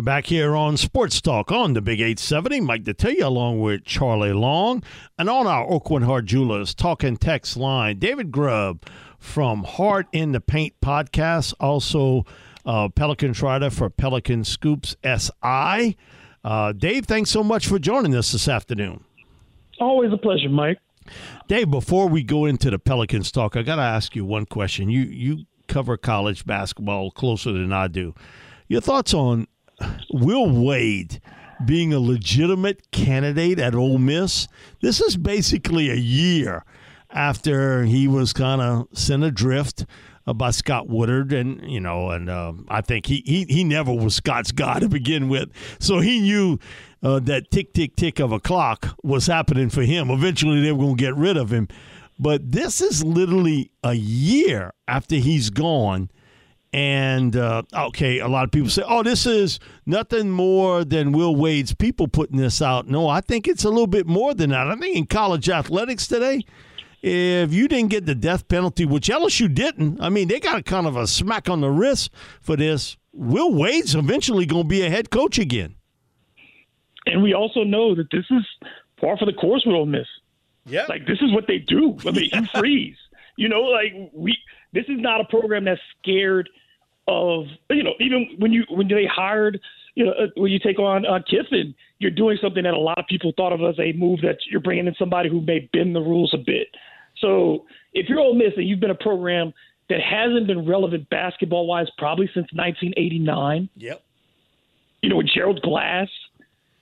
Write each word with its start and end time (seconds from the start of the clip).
We're 0.00 0.04
back 0.04 0.28
here 0.28 0.56
on 0.56 0.78
Sports 0.78 1.20
Talk 1.20 1.52
on 1.52 1.74
the 1.74 1.82
Big 1.82 2.00
870. 2.00 2.62
Mike 2.62 2.84
Detillier 2.84 3.24
along 3.24 3.60
with 3.60 3.84
Charlie 3.84 4.32
Long. 4.32 4.82
And 5.18 5.28
on 5.28 5.46
our 5.46 5.66
Aucoin 5.66 6.06
Hart 6.06 6.24
Jewelers 6.24 6.72
Talking 6.72 7.18
Text 7.18 7.54
line, 7.54 7.98
David 7.98 8.32
Grubb 8.32 8.86
from 9.18 9.62
Heart 9.62 10.06
in 10.12 10.32
the 10.32 10.40
Paint 10.40 10.72
podcast, 10.80 11.52
also 11.60 12.24
uh, 12.64 12.88
Pelicans 12.88 13.42
writer 13.42 13.68
for 13.68 13.90
Pelican 13.90 14.42
Scoops 14.42 14.96
SI. 15.04 15.98
Uh, 16.42 16.72
Dave, 16.72 17.04
thanks 17.04 17.28
so 17.28 17.44
much 17.44 17.66
for 17.66 17.78
joining 17.78 18.16
us 18.16 18.32
this 18.32 18.48
afternoon. 18.48 19.04
Always 19.80 20.14
a 20.14 20.16
pleasure, 20.16 20.48
Mike. 20.48 20.78
Dave, 21.46 21.70
before 21.70 22.08
we 22.08 22.22
go 22.22 22.46
into 22.46 22.70
the 22.70 22.78
Pelicans 22.78 23.30
talk, 23.30 23.54
I 23.54 23.60
got 23.60 23.76
to 23.76 23.82
ask 23.82 24.16
you 24.16 24.24
one 24.24 24.46
question. 24.46 24.88
You 24.88 25.02
you 25.02 25.44
cover 25.68 25.98
college 25.98 26.46
basketball 26.46 27.10
closer 27.10 27.52
than 27.52 27.70
I 27.70 27.86
do. 27.88 28.14
Your 28.66 28.80
thoughts 28.80 29.12
on 29.12 29.46
Will 30.10 30.50
Wade 30.50 31.20
being 31.64 31.92
a 31.92 32.00
legitimate 32.00 32.90
candidate 32.90 33.58
at 33.58 33.74
Ole 33.74 33.98
Miss. 33.98 34.48
This 34.80 35.00
is 35.00 35.16
basically 35.16 35.90
a 35.90 35.94
year 35.94 36.64
after 37.10 37.84
he 37.84 38.08
was 38.08 38.32
kind 38.32 38.60
of 38.60 38.88
sent 38.92 39.24
adrift 39.24 39.84
uh, 40.26 40.32
by 40.32 40.50
Scott 40.50 40.88
Woodward, 40.88 41.32
and 41.32 41.60
you 41.70 41.80
know, 41.80 42.10
and 42.10 42.28
uh, 42.28 42.52
I 42.68 42.80
think 42.80 43.06
he, 43.06 43.22
he 43.26 43.44
he 43.48 43.64
never 43.64 43.92
was 43.92 44.14
Scott's 44.14 44.52
guy 44.52 44.78
to 44.78 44.88
begin 44.88 45.28
with, 45.28 45.50
so 45.78 46.00
he 46.00 46.20
knew 46.20 46.58
uh, 47.02 47.20
that 47.20 47.50
tick 47.50 47.72
tick 47.72 47.96
tick 47.96 48.20
of 48.20 48.32
a 48.32 48.40
clock 48.40 48.96
was 49.02 49.26
happening 49.26 49.70
for 49.70 49.82
him. 49.82 50.10
Eventually, 50.10 50.60
they 50.60 50.72
were 50.72 50.84
going 50.84 50.96
to 50.96 51.02
get 51.02 51.16
rid 51.16 51.36
of 51.36 51.50
him, 51.52 51.68
but 52.18 52.52
this 52.52 52.80
is 52.80 53.02
literally 53.02 53.70
a 53.82 53.94
year 53.94 54.72
after 54.86 55.16
he's 55.16 55.50
gone 55.50 56.10
and 56.72 57.34
uh, 57.34 57.62
okay, 57.74 58.20
a 58.20 58.28
lot 58.28 58.44
of 58.44 58.52
people 58.52 58.70
say, 58.70 58.82
"Oh, 58.86 59.02
this 59.02 59.26
is 59.26 59.58
nothing 59.86 60.30
more 60.30 60.84
than 60.84 61.12
Will 61.12 61.34
Wade's 61.34 61.74
people 61.74 62.06
putting 62.06 62.36
this 62.36 62.62
out." 62.62 62.86
No, 62.86 63.08
I 63.08 63.20
think 63.20 63.48
it's 63.48 63.64
a 63.64 63.68
little 63.68 63.88
bit 63.88 64.06
more 64.06 64.34
than 64.34 64.50
that. 64.50 64.68
I 64.68 64.76
think 64.76 64.96
in 64.96 65.06
college 65.06 65.48
athletics 65.48 66.06
today, 66.06 66.44
if 67.02 67.52
you 67.52 67.66
didn't 67.66 67.90
get 67.90 68.06
the 68.06 68.14
death 68.14 68.46
penalty, 68.46 68.84
which 68.84 69.08
LSU 69.08 69.52
didn't, 69.52 70.00
I 70.00 70.10
mean, 70.10 70.28
they 70.28 70.38
got 70.38 70.58
a 70.58 70.62
kind 70.62 70.86
of 70.86 70.96
a 70.96 71.06
smack 71.06 71.48
on 71.48 71.60
the 71.60 71.70
wrist 71.70 72.10
for 72.40 72.56
this. 72.56 72.96
Will 73.12 73.52
Wade's 73.52 73.94
eventually 73.96 74.46
going 74.46 74.64
to 74.64 74.68
be 74.68 74.82
a 74.82 74.90
head 74.90 75.10
coach 75.10 75.38
again. 75.38 75.74
And 77.06 77.22
we 77.22 77.34
also 77.34 77.64
know 77.64 77.96
that 77.96 78.10
this 78.12 78.26
is 78.30 78.46
par 79.00 79.16
for 79.16 79.24
the 79.24 79.32
course 79.32 79.64
with 79.66 79.74
Ole 79.74 79.86
Miss. 79.86 80.06
Yeah, 80.66 80.84
like 80.88 81.06
this 81.06 81.18
is 81.20 81.32
what 81.32 81.46
they 81.48 81.58
do. 81.58 81.96
I 82.06 82.12
mean, 82.12 82.30
you 82.32 82.46
freeze. 82.54 82.96
You 83.36 83.48
know, 83.48 83.62
like 83.62 83.92
we. 84.12 84.36
This 84.72 84.84
is 84.84 85.00
not 85.00 85.20
a 85.20 85.24
program 85.24 85.64
that's 85.64 85.80
scared 85.98 86.48
of 87.10 87.46
you 87.70 87.82
know 87.82 87.94
even 88.00 88.36
when 88.38 88.52
you 88.52 88.64
when 88.70 88.88
they 88.88 89.06
hired 89.06 89.60
you 89.94 90.04
know 90.04 90.12
uh, 90.12 90.26
when 90.36 90.52
you 90.52 90.58
take 90.58 90.78
on 90.78 91.04
uh, 91.04 91.18
Kiffin, 91.28 91.74
you're 91.98 92.10
doing 92.10 92.38
something 92.40 92.62
that 92.62 92.74
a 92.74 92.78
lot 92.78 92.98
of 92.98 93.06
people 93.08 93.32
thought 93.36 93.52
of 93.52 93.60
as 93.62 93.78
a 93.78 93.92
move 93.92 94.20
that 94.22 94.38
you're 94.50 94.60
bringing 94.60 94.86
in 94.86 94.94
somebody 94.98 95.28
who 95.28 95.40
may 95.40 95.68
bend 95.72 95.94
the 95.94 96.00
rules 96.00 96.32
a 96.34 96.38
bit. 96.38 96.68
So 97.18 97.66
if 97.92 98.08
you're 98.08 98.20
Ole 98.20 98.34
Miss 98.34 98.52
and 98.56 98.66
you've 98.68 98.80
been 98.80 98.90
a 98.90 98.94
program 98.94 99.52
that 99.90 100.00
hasn't 100.00 100.46
been 100.46 100.66
relevant 100.66 101.10
basketball 101.10 101.66
wise 101.66 101.88
probably 101.98 102.26
since 102.26 102.46
1989. 102.52 103.68
Yep. 103.76 104.02
You 105.02 105.08
know 105.10 105.16
when 105.16 105.28
Gerald 105.32 105.60
Glass 105.62 106.08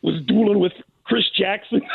was 0.03 0.21
dueling 0.27 0.61
with 0.61 0.73
Chris 1.05 1.25
Jackson. 1.37 1.83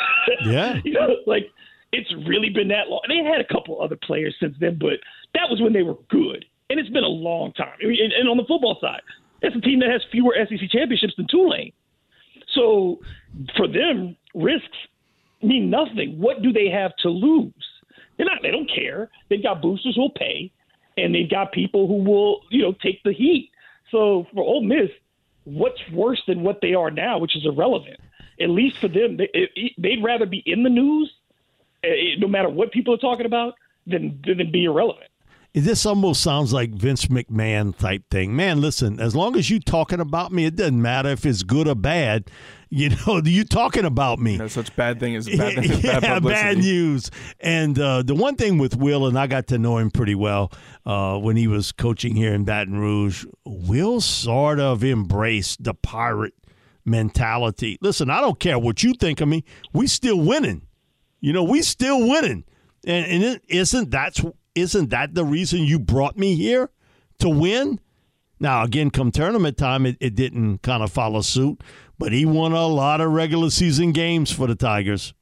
Yeah. 0.46 0.80
you 0.84 0.94
know, 0.94 1.18
like 1.28 1.50
it's 1.92 2.12
really 2.28 2.50
been 2.50 2.70
that 2.70 2.90
long. 2.90 3.02
They 3.08 3.18
had 3.18 3.40
a 3.40 3.54
couple 3.54 3.82
other 3.82 3.96
players 3.96 4.36
since 4.40 4.56
then, 4.60 4.78
but 4.80 5.00
that 5.34 5.50
was 5.50 5.62
when 5.62 5.74
they 5.74 5.84
were 5.84 5.98
good 6.10 6.46
and 6.70 6.80
it's 6.80 6.90
been 6.90 7.04
a 7.04 7.08
long 7.08 7.54
time. 7.54 7.74
And, 7.82 8.14
and 8.14 8.30
on 8.30 8.38
the 8.38 8.46
football 8.48 8.78
side, 8.82 9.02
it's 9.42 9.56
a 9.56 9.62
team 9.62 9.80
that 9.80 9.90
has 9.90 10.02
fewer 10.12 10.36
SEC 10.50 10.70
championships 10.70 11.14
than 11.18 11.28
Tulane. 11.28 11.74
So 12.54 13.00
for 13.58 13.68
them, 13.68 14.16
risks 14.34 14.78
mean 15.42 15.70
nothing. 15.70 16.20
What 16.20 16.42
do 16.42 16.54
they 16.54 16.70
have 16.70 16.96
to 17.04 17.10
lose? 17.10 17.54
They're 18.18 18.26
not. 18.26 18.40
They 18.42 18.52
don't 18.52 18.70
care. 18.74 19.10
They've 19.30 19.44
got 19.44 19.62
boosters 19.62 19.96
who'll 19.96 20.12
pay, 20.12 20.52
and 20.98 21.14
they've 21.14 21.30
got 21.30 21.52
people 21.52 21.88
who 21.88 22.04
will, 22.04 22.42
you 22.50 22.62
know, 22.62 22.74
take 22.82 23.04
the 23.04 23.12
heat. 23.12 23.52
So 23.92 24.28
for 24.34 24.44
Ole 24.44 24.64
Miss, 24.64 24.90
what's 25.46 25.82
worse 25.92 26.22
than 26.28 26.44
what 26.44 26.60
they 26.62 26.74
are 26.74 26.92
now, 26.92 27.18
which 27.18 27.36
is 27.36 27.46
irrelevant? 27.46 28.00
At 28.40 28.50
least 28.50 28.78
for 28.80 28.88
them, 28.88 29.18
they, 29.18 29.30
they'd 29.78 30.04
rather 30.04 30.26
be 30.26 30.44
in 30.46 30.64
the 30.64 30.70
news, 30.70 31.12
eh, 31.84 32.16
no 32.18 32.28
matter 32.28 32.50
what 32.50 32.72
people 32.72 32.94
are 32.94 32.98
talking 32.98 33.26
about, 33.26 33.56
than 33.86 34.20
than 34.26 34.50
be 34.52 34.64
irrelevant 34.64 35.10
this 35.54 35.86
almost 35.86 36.22
sounds 36.22 36.52
like 36.52 36.72
Vince 36.72 37.06
McMahon 37.08 37.78
type 37.78 38.10
thing. 38.10 38.36
Man, 38.36 38.60
listen, 38.60 39.00
as 39.00 39.16
long 39.16 39.36
as 39.36 39.52
you 39.52 39.60
talking 39.60 40.00
about 40.00 40.32
me, 40.32 40.46
it 40.46 40.56
doesn't 40.56 40.82
matter 40.82 41.10
if 41.10 41.26
it's 41.26 41.44
good 41.44 41.68
or 41.68 41.76
bad. 41.76 42.30
You 42.76 42.90
know, 42.90 43.22
you 43.24 43.44
talking 43.44 43.86
about 43.86 44.18
me. 44.18 44.36
No 44.36 44.48
such 44.48 44.76
bad 44.76 45.00
thing 45.00 45.16
as 45.16 45.30
bad, 45.38 45.64
thing 45.64 45.80
yeah, 45.82 46.00
bad, 46.00 46.24
bad 46.24 46.58
news. 46.58 47.12
And 47.40 47.78
uh, 47.78 48.02
the 48.02 48.16
one 48.16 48.36
thing 48.36 48.58
with 48.58 48.76
Will, 48.76 49.06
and 49.06 49.16
I 49.16 49.28
got 49.28 49.46
to 49.50 49.60
know 49.60 49.78
him 49.78 49.92
pretty 49.92 50.16
well 50.16 50.52
uh, 50.84 51.20
when 51.20 51.36
he 51.36 51.46
was 51.46 51.72
coaching 51.72 52.16
here 52.16 52.34
in 52.34 52.46
Baton 52.46 52.80
Rouge. 52.80 53.28
Will 53.46 54.02
sort 54.02 54.60
of 54.60 54.84
embraced 54.84 55.64
the 55.64 55.76
pirate 55.76 56.34
mentality. 56.84 57.78
Listen, 57.80 58.10
I 58.10 58.22
don't 58.22 58.40
care 58.40 58.58
what 58.58 58.82
you 58.82 58.96
think 58.96 59.22
of 59.22 59.28
me. 59.28 59.44
We 59.72 59.86
still 59.86 60.20
winning. 60.20 60.64
You 61.20 61.32
know, 61.32 61.44
we 61.44 61.62
still 61.62 62.10
winning. 62.10 62.44
And, 62.88 63.06
and 63.06 63.24
it 63.24 63.44
isn't 63.48 63.92
that's 63.92 64.20
isn't 64.56 64.90
that 64.90 65.14
the 65.14 65.26
reason 65.26 65.62
you 65.62 65.80
brought 65.80 66.18
me 66.18 66.36
here 66.36 66.70
to 67.20 67.30
win? 67.30 67.80
Now, 68.40 68.64
again, 68.64 68.90
come 68.90 69.12
tournament 69.12 69.58
time, 69.58 69.86
it, 69.86 69.98
it 70.00 70.16
didn't 70.16 70.60
kind 70.64 70.84
of 70.84 70.92
follow 70.92 71.22
suit, 71.22 71.62
but 71.98 72.12
he 72.12 72.26
won 72.26 72.52
a 72.52 72.68
lot 72.68 73.00
of 73.02 73.12
regular 73.12 73.50
season 73.50 73.92
games 73.92 74.32
for 74.32 74.48
the 74.48 74.56
Tigers. 74.56 75.14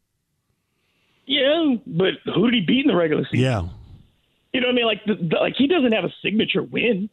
Yeah, 1.26 1.76
but 1.86 2.16
who 2.34 2.50
did 2.50 2.62
he 2.62 2.66
beat 2.66 2.86
in 2.86 2.88
the 2.88 2.96
regular 2.96 3.24
season? 3.26 3.40
Yeah. 3.40 3.68
You 4.54 4.62
know 4.62 4.68
what 4.68 4.74
I 4.74 4.76
mean? 4.76 4.86
Like, 4.86 5.06
the, 5.06 5.16
the, 5.16 5.36
like 5.36 5.54
he 5.58 5.68
doesn't 5.68 5.92
have 5.92 6.04
a 6.04 6.14
signature 6.22 6.64
win. 6.64 7.10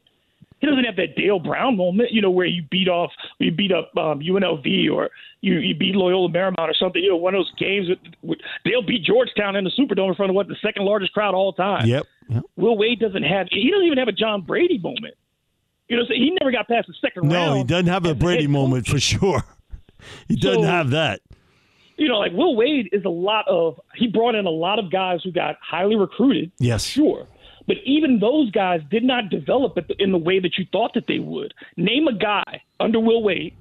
He 0.60 0.66
doesn't 0.66 0.84
have 0.84 0.96
that 0.96 1.14
Dale 1.16 1.38
Brown 1.38 1.76
moment, 1.76 2.10
you 2.12 2.20
know, 2.20 2.30
where 2.30 2.46
you 2.46 2.62
beat 2.70 2.88
off, 2.88 3.12
you 3.38 3.52
beat 3.52 3.72
up 3.72 3.90
um, 3.96 4.20
UNLV 4.20 4.92
or 4.92 5.10
you, 5.40 5.58
you 5.58 5.74
beat 5.74 5.94
Loyola 5.94 6.28
Marymount 6.28 6.68
or 6.68 6.74
something. 6.74 7.02
You 7.02 7.10
know, 7.10 7.16
one 7.16 7.34
of 7.34 7.38
those 7.38 7.52
games 7.58 7.88
with, 7.88 7.98
with 8.22 8.38
they'll 8.64 8.82
beat 8.82 9.04
Georgetown 9.04 9.54
in 9.54 9.64
the 9.64 9.70
Superdome 9.70 10.08
in 10.08 10.14
front 10.16 10.30
of 10.30 10.36
what 10.36 10.48
the 10.48 10.56
second 10.60 10.84
largest 10.84 11.12
crowd 11.12 11.34
all 11.34 11.52
time. 11.52 11.86
Yep. 11.86 12.06
yep. 12.28 12.42
Will 12.56 12.76
Wade 12.76 12.98
doesn't 12.98 13.22
have. 13.22 13.46
He 13.50 13.70
doesn't 13.70 13.86
even 13.86 13.98
have 13.98 14.08
a 14.08 14.12
John 14.12 14.42
Brady 14.42 14.78
moment. 14.78 15.14
You 15.88 15.96
know, 15.96 16.02
so 16.04 16.12
he 16.12 16.36
never 16.40 16.50
got 16.50 16.68
past 16.68 16.88
the 16.88 16.94
second 17.00 17.28
no, 17.28 17.34
round. 17.34 17.50
No, 17.50 17.56
he 17.58 17.64
doesn't 17.64 17.86
have 17.86 18.04
a 18.04 18.14
Brady 18.14 18.46
moment 18.46 18.86
for 18.86 19.00
sure. 19.00 19.42
He 20.28 20.36
doesn't 20.36 20.62
so, 20.62 20.68
have 20.68 20.90
that. 20.90 21.22
You 21.96 22.06
know, 22.06 22.18
like 22.18 22.30
Will 22.30 22.54
Wade 22.54 22.88
is 22.92 23.04
a 23.04 23.10
lot 23.10 23.48
of. 23.48 23.80
He 23.96 24.06
brought 24.06 24.36
in 24.36 24.46
a 24.46 24.50
lot 24.50 24.78
of 24.78 24.92
guys 24.92 25.22
who 25.24 25.32
got 25.32 25.56
highly 25.60 25.96
recruited. 25.96 26.52
Yes, 26.60 26.84
sure. 26.84 27.26
But 27.68 27.76
even 27.84 28.18
those 28.18 28.50
guys 28.50 28.80
did 28.90 29.04
not 29.04 29.28
develop 29.28 29.78
in 29.98 30.10
the 30.10 30.18
way 30.18 30.40
that 30.40 30.56
you 30.56 30.66
thought 30.72 30.94
that 30.94 31.06
they 31.06 31.18
would. 31.18 31.52
Name 31.76 32.08
a 32.08 32.14
guy 32.14 32.62
under 32.80 32.98
Will 32.98 33.22
Wade 33.22 33.54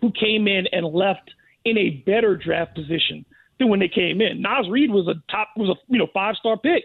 who 0.00 0.10
came 0.10 0.48
in 0.48 0.66
and 0.72 0.84
left 0.84 1.30
in 1.64 1.78
a 1.78 1.90
better 2.04 2.36
draft 2.36 2.74
position 2.74 3.24
than 3.60 3.68
when 3.68 3.78
they 3.78 3.88
came 3.88 4.20
in. 4.20 4.42
Naz 4.42 4.68
Reid 4.68 4.90
was 4.90 5.06
a 5.06 5.14
top 5.30 5.50
was 5.56 5.70
a 5.70 5.74
you 5.86 5.98
know 5.98 6.08
five 6.12 6.34
star 6.36 6.56
pick 6.58 6.82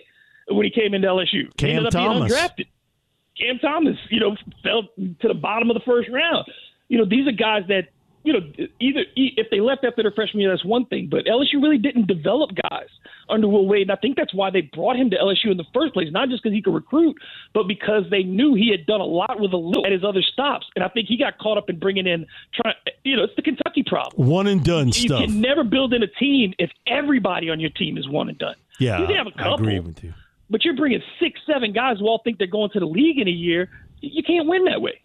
when 0.50 0.64
he 0.64 0.70
came 0.70 0.94
into 0.94 1.08
LSU. 1.08 1.56
Cam 1.58 1.70
ended 1.70 1.88
up 1.88 1.94
Thomas. 1.94 2.32
being 2.32 2.40
undrafted. 2.40 2.68
Cam 3.40 3.60
Thomas, 3.60 3.98
you 4.10 4.20
know, 4.20 4.36
fell 4.64 4.84
to 4.98 5.28
the 5.28 5.34
bottom 5.34 5.72
of 5.72 5.74
the 5.74 5.84
first 5.84 6.10
round. 6.10 6.46
You 6.90 7.00
know, 7.00 7.06
these 7.06 7.28
are 7.28 7.32
guys 7.32 7.64
that 7.70 7.90
you 8.24 8.34
know, 8.34 8.40
either 8.80 9.06
if 9.16 9.48
they 9.50 9.62
left 9.62 9.84
after 9.84 10.04
their 10.04 10.12
freshman 10.12 10.42
year, 10.42 10.52
that's 10.52 10.66
one 10.66 10.86
thing. 10.86 11.08
But 11.10 11.26
LSU 11.26 11.62
really 11.62 11.78
didn't 11.78 12.08
develop 12.08 12.52
guys 12.70 12.90
under 13.30 13.48
Will 13.48 13.68
Wade, 13.68 13.84
and 13.84 13.92
I 13.92 13.96
think 13.96 14.16
that's 14.16 14.34
why 14.34 14.50
they 14.50 14.62
brought 14.62 14.96
him 14.96 15.10
to 15.12 15.18
LSU 15.18 15.52
in 15.52 15.58
the 15.58 15.66
first 15.74 15.94
place. 15.94 16.08
Not 16.12 16.30
just 16.30 16.44
because 16.44 16.56
he 16.56 16.62
could 16.62 16.74
recruit, 16.74 17.18
but 17.54 17.64
because 17.64 18.04
they 18.10 18.24
knew 18.24 18.54
he 18.56 18.70
had 18.72 18.86
done 18.86 19.02
a 19.02 19.06
lot 19.06 19.40
with 19.40 19.54
a 19.54 19.58
little 19.58 19.86
at 19.86 19.92
his 19.92 20.04
other 20.04 20.22
stops. 20.22 20.68
And 20.76 20.84
I 20.84 20.90
think 20.90 21.08
he 21.08 21.18
got 21.18 21.38
caught 21.38 21.58
up 21.58 21.70
in 21.70 21.80
bringing 21.80 22.08
in 22.08 22.26
trying. 22.54 22.76
You 23.04 23.18
know, 23.18 23.24
it's 23.24 23.36
the 23.36 23.42
Kentucky 23.42 23.84
problem. 23.84 24.28
One 24.28 24.48
and 24.48 24.64
done 24.64 24.88
you 24.88 24.94
stuff. 24.94 25.22
You 25.22 25.28
can 25.28 25.42
never 25.42 25.64
build 25.64 25.94
in 25.94 26.04
a 26.04 26.08
team 26.08 26.54
if 26.60 26.72
everybody 26.88 27.50
on 27.50 27.60
your 27.60 27.72
team 27.72 27.98
is 27.98 28.08
one 28.08 28.30
and 28.30 28.38
done. 28.38 28.56
Yeah, 28.80 29.00
you 29.00 29.08
can 29.08 29.16
have 29.16 29.28
a 29.28 29.32
couple, 29.32 29.52
I 29.52 29.56
agree 29.56 29.80
with 29.80 30.04
you. 30.04 30.14
But 30.50 30.64
you're 30.64 30.76
bringing 30.76 31.02
six, 31.20 31.40
seven 31.46 31.74
guys 31.74 31.98
who 32.00 32.08
all 32.08 32.22
think 32.24 32.38
they're 32.38 32.48
going 32.48 32.70
to 32.72 32.80
the 32.80 32.86
league 32.86 33.20
in 33.20 33.28
a 33.28 33.32
year. 33.32 33.70
You 34.02 34.24
can't 34.24 34.48
win 34.48 34.66
that 34.66 34.82
way. 34.82 35.02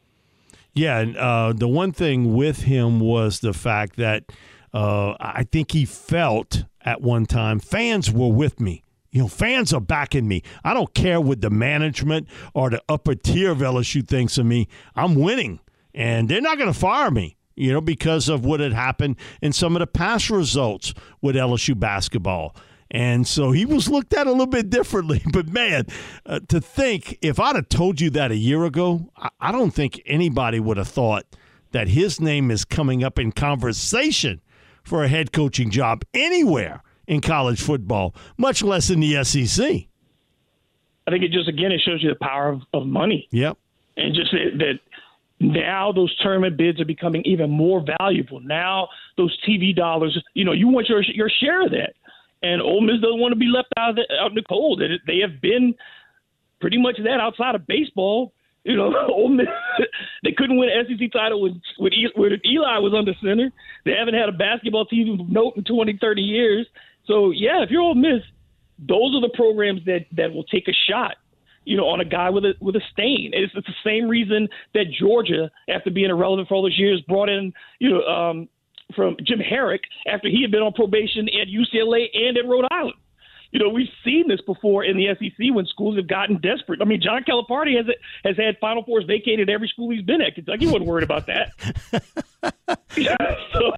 Yeah, 0.75 1.01
and 1.01 1.17
uh, 1.17 1.53
the 1.55 1.69
one 1.69 1.93
thing 1.93 2.35
with 2.35 2.63
him 2.63 3.01
was 3.01 3.41
the 3.41 3.53
fact 3.53 3.97
that 3.97 4.25
uh, 4.73 5.15
I 5.21 5.45
think 5.45 5.73
he 5.73 5.85
felt 5.85 6.65
at 6.81 7.01
one 7.03 7.27
time 7.27 7.59
fans 7.59 8.11
were 8.11 8.33
with 8.33 8.61
me. 8.61 8.83
You 9.11 9.23
know, 9.23 9.29
fans 9.29 9.75
are 9.75 9.81
backing 9.81 10.27
me. 10.27 10.43
I 10.65 10.73
don't 10.73 10.95
care 10.95 11.21
what 11.21 11.43
the 11.43 11.51
management 11.51 12.29
or 12.55 12.71
the 12.71 12.83
upper 12.89 13.15
tier 13.15 13.51
of 13.51 13.59
LSU 13.59 14.07
thinks 14.07 14.39
of 14.39 14.47
me. 14.47 14.69
I'm 14.97 15.15
winning, 15.15 15.61
and 15.95 16.29
they're 16.29 16.41
not 16.41 16.57
going 16.57 16.73
to 16.73 16.79
fire 16.79 17.11
me. 17.11 17.37
You 17.55 17.75
know, 17.75 17.83
because 17.83 18.31
of 18.31 18.47
what 18.47 18.61
had 18.61 18.73
happened 18.73 19.17
in 19.43 19.53
some 19.53 19.77
of 19.77 19.81
the 19.81 19.87
past 19.87 20.31
results 20.31 20.95
with 21.21 21.37
LSU 21.37 21.79
basketball. 21.79 22.57
And 22.91 23.27
so 23.27 23.53
he 23.53 23.67
was 23.67 23.89
looked 23.89 24.15
at 24.15 24.27
a 24.27 24.31
little 24.31 24.47
bit 24.47 24.71
differently. 24.71 25.23
But 25.33 25.49
man, 25.49 25.87
uh, 26.25 26.41
to 26.49 26.61
think 26.61 27.19
if 27.21 27.41
I'd 27.41 27.57
have 27.57 27.69
told 27.69 28.01
you 28.01 28.09
that 28.11 28.31
a 28.31 28.37
year 28.37 28.65
ago, 28.65 29.11
I, 29.17 29.29
I 29.41 29.53
don't 29.53 29.71
think 29.71 30.01
anybody 30.07 30.61
would 30.61 30.79
have 30.79 30.89
thought 30.89 31.25
that 31.73 31.89
his 31.89 32.21
name 32.21 32.51
is 32.51 32.65
coming 32.67 33.03
up 33.03 33.19
in 33.19 33.33
conversation 33.33 34.42
for 34.83 35.05
a 35.05 35.09
head 35.09 35.33
coaching 35.33 35.71
job 35.71 36.05
anywhere 36.15 36.83
in 37.07 37.21
college 37.21 37.61
football, 37.61 38.15
much 38.37 38.63
less 38.63 38.91
in 38.91 39.01
the 39.01 39.23
SEC. 39.25 39.65
I 41.07 41.11
think 41.11 41.25
it 41.25 41.33
just 41.33 41.49
again 41.49 41.73
it 41.73 41.81
shows 41.85 42.03
you 42.03 42.11
the 42.11 42.25
power 42.25 42.49
of, 42.49 42.63
of 42.73 42.87
money. 42.87 43.29
Yep. 43.31 43.59
And 43.97 44.15
just 44.15 44.31
that, 44.33 44.59
that 44.59 44.79
now 45.41 45.93
those 45.93 46.15
tournament 46.19 46.57
bids 46.57 46.81
are 46.81 46.85
becoming 46.85 47.23
even 47.25 47.51
more 47.51 47.85
valuable. 47.99 48.41
Now 48.41 48.89
those 49.17 49.37
TV 49.47 49.75
dollars, 49.75 50.17
you 50.35 50.45
know, 50.45 50.53
you 50.53 50.69
want 50.69 50.89
your 50.89 51.03
your 51.03 51.29
share 51.29 51.65
of 51.65 51.73
that 51.73 51.95
and 52.43 52.61
Ole 52.61 52.81
Miss 52.81 53.01
doesn't 53.01 53.19
want 53.19 53.33
to 53.33 53.39
be 53.39 53.47
left 53.47 53.69
out, 53.77 53.91
of 53.91 53.97
the, 53.97 54.07
out 54.21 54.31
in 54.31 54.35
the 54.35 54.43
cold. 54.43 54.83
They 55.07 55.19
have 55.19 55.41
been 55.41 55.75
pretty 56.61 56.79
much 56.79 56.97
that 57.05 57.21
outside 57.21 57.55
of 57.55 57.67
baseball. 57.67 58.33
You 58.65 58.77
know, 58.77 58.93
Ole 59.09 59.29
Miss, 59.29 59.47
they 60.23 60.33
couldn't 60.33 60.59
win 60.59 60.69
an 60.69 60.87
SEC 60.87 61.13
title 61.13 61.43
with 61.43 61.55
when 61.79 61.93
Eli 61.93 62.79
was 62.79 62.95
under 62.97 63.13
center. 63.23 63.51
They 63.85 63.93
haven't 63.93 64.15
had 64.15 64.29
a 64.29 64.33
basketball 64.33 64.87
team 64.87 65.27
note 65.31 65.55
in 65.57 65.65
20, 65.65 65.99
30 66.01 66.23
years. 66.23 66.67
So, 67.07 67.31
yeah, 67.31 67.63
if 67.63 67.71
you're 67.71 67.83
Ole 67.83 67.95
Miss, 67.95 68.23
those 68.79 69.15
are 69.15 69.21
the 69.21 69.33
programs 69.35 69.85
that, 69.87 70.07
that 70.17 70.33
will 70.33 70.45
take 70.45 70.69
a 70.69 70.73
shot 70.89 71.17
you 71.65 71.77
know, 71.77 71.87
on 71.87 72.01
a 72.01 72.05
guy 72.05 72.29
with 72.29 72.45
a 72.45 72.55
with 72.61 72.75
a 72.75 72.81
stain. 72.93 73.31
It's, 73.33 73.53
it's 73.55 73.67
the 73.67 73.73
same 73.85 74.09
reason 74.09 74.49
that 74.75 74.87
Georgia, 74.99 75.51
after 75.69 75.91
being 75.91 76.11
irrelevant 76.11 76.49
for 76.49 76.55
all 76.55 76.63
those 76.63 76.79
years, 76.79 77.01
brought 77.03 77.29
in 77.29 77.53
you 77.79 77.91
know 77.91 78.03
um, 78.03 78.49
from 78.97 79.17
Jim 79.23 79.39
Harrick 79.39 79.81
after 80.07 80.29
he 80.29 80.43
had 80.43 80.51
been 80.51 80.63
on 80.63 80.73
probation 80.73 81.29
at 81.29 81.49
UCLA 81.49 82.07
and 82.15 82.37
at 82.37 82.47
Rhode 82.47 82.67
Island. 82.71 82.97
You 83.53 83.61
know, 83.61 83.69
we've 83.69 83.89
seen 84.05 84.29
this 84.29 84.41
before 84.41 84.85
in 84.85 84.97
the 84.97 85.09
SEC 85.19 85.55
when 85.55 85.67
schools 85.67 85.97
have 85.97 86.09
gotten 86.09 86.41
desperate. 86.41 86.81
I 86.83 86.85
mean, 86.85 87.01
John 87.01 87.23
Calipari 87.23 87.77
has 87.77 87.87
has 88.25 88.37
had 88.37 88.59
Final 88.61 88.83
Fours 88.85 89.05
vacated 89.05 89.49
every 89.49 89.69
school 89.69 89.91
he's 89.91 90.03
been 90.03 90.21
at. 90.21 90.35
Kentucky 90.35 90.67
wasn't 90.67 90.87
worried 90.87 91.05
about 91.05 91.27
that. 91.27 91.53
yeah, 92.97 93.17
so, 93.53 93.73